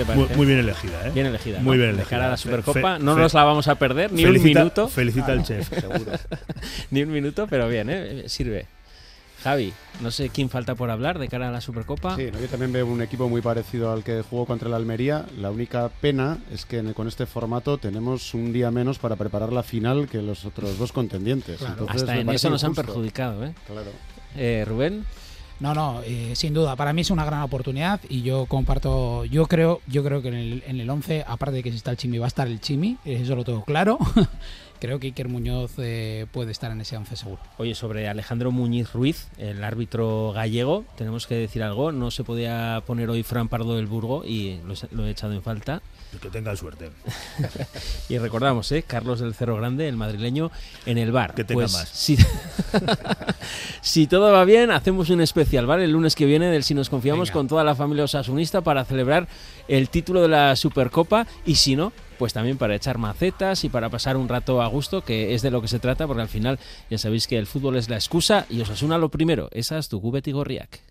[0.00, 0.26] Te parece?
[0.28, 1.10] Muy, muy bien elegida, ¿eh?
[1.14, 1.58] Bien elegida.
[1.60, 1.82] Muy ¿no?
[1.82, 2.10] bien De elegida.
[2.10, 4.60] cara a la Supercopa, fe- no fe- nos la vamos a perder ni un felicita-
[4.60, 4.88] minuto.
[4.88, 6.12] Felicita al chef, seguro.
[6.90, 8.24] ni un minuto, pero bien, ¿eh?
[8.28, 8.66] Sirve.
[9.42, 9.72] Javi,
[10.02, 12.14] no sé quién falta por hablar de cara a la Supercopa.
[12.14, 15.24] Sí, no, yo también veo un equipo muy parecido al que jugó contra el Almería.
[15.38, 19.62] La única pena es que con este formato tenemos un día menos para preparar la
[19.62, 21.56] final que los otros dos contendientes.
[21.56, 21.72] Claro.
[21.72, 23.54] Entonces, Hasta en eso nos han perjudicado, ¿eh?
[23.66, 23.90] Claro.
[24.36, 25.06] Eh, Rubén.
[25.60, 26.74] No, no, eh, sin duda.
[26.74, 29.26] Para mí es una gran oportunidad y yo comparto.
[29.26, 31.90] Yo creo, yo creo que en el, en el 11, aparte de que si está
[31.90, 32.96] el Chimi, va a estar el Chimi.
[33.04, 33.98] Eso lo tengo claro.
[34.80, 37.40] creo que Iker Muñoz eh, puede estar en ese 11 seguro.
[37.58, 41.92] Oye, sobre Alejandro Muñiz Ruiz, el árbitro gallego, tenemos que decir algo.
[41.92, 45.32] No se podía poner hoy Fran Pardo del Burgo y lo, he- lo he echado
[45.34, 45.82] en falta.
[46.20, 46.90] Que tengan suerte.
[48.08, 48.82] y recordamos, ¿eh?
[48.84, 50.50] Carlos del Cerro Grande, el madrileño,
[50.84, 51.34] en el bar.
[51.34, 51.88] Que tenga Pues, más.
[51.88, 52.16] Si,
[53.80, 55.84] si todo va bien, hacemos un especial, ¿vale?
[55.84, 57.32] El lunes que viene del Si nos confiamos Venga.
[57.34, 59.28] con toda la familia osasunista para celebrar
[59.68, 63.88] el título de la Supercopa y si no, pues también para echar macetas y para
[63.88, 66.58] pasar un rato a gusto, que es de lo que se trata, porque al final
[66.90, 69.48] ya sabéis que el fútbol es la excusa y Osasuna lo primero.
[69.52, 70.89] Esa es tu y Gorriak.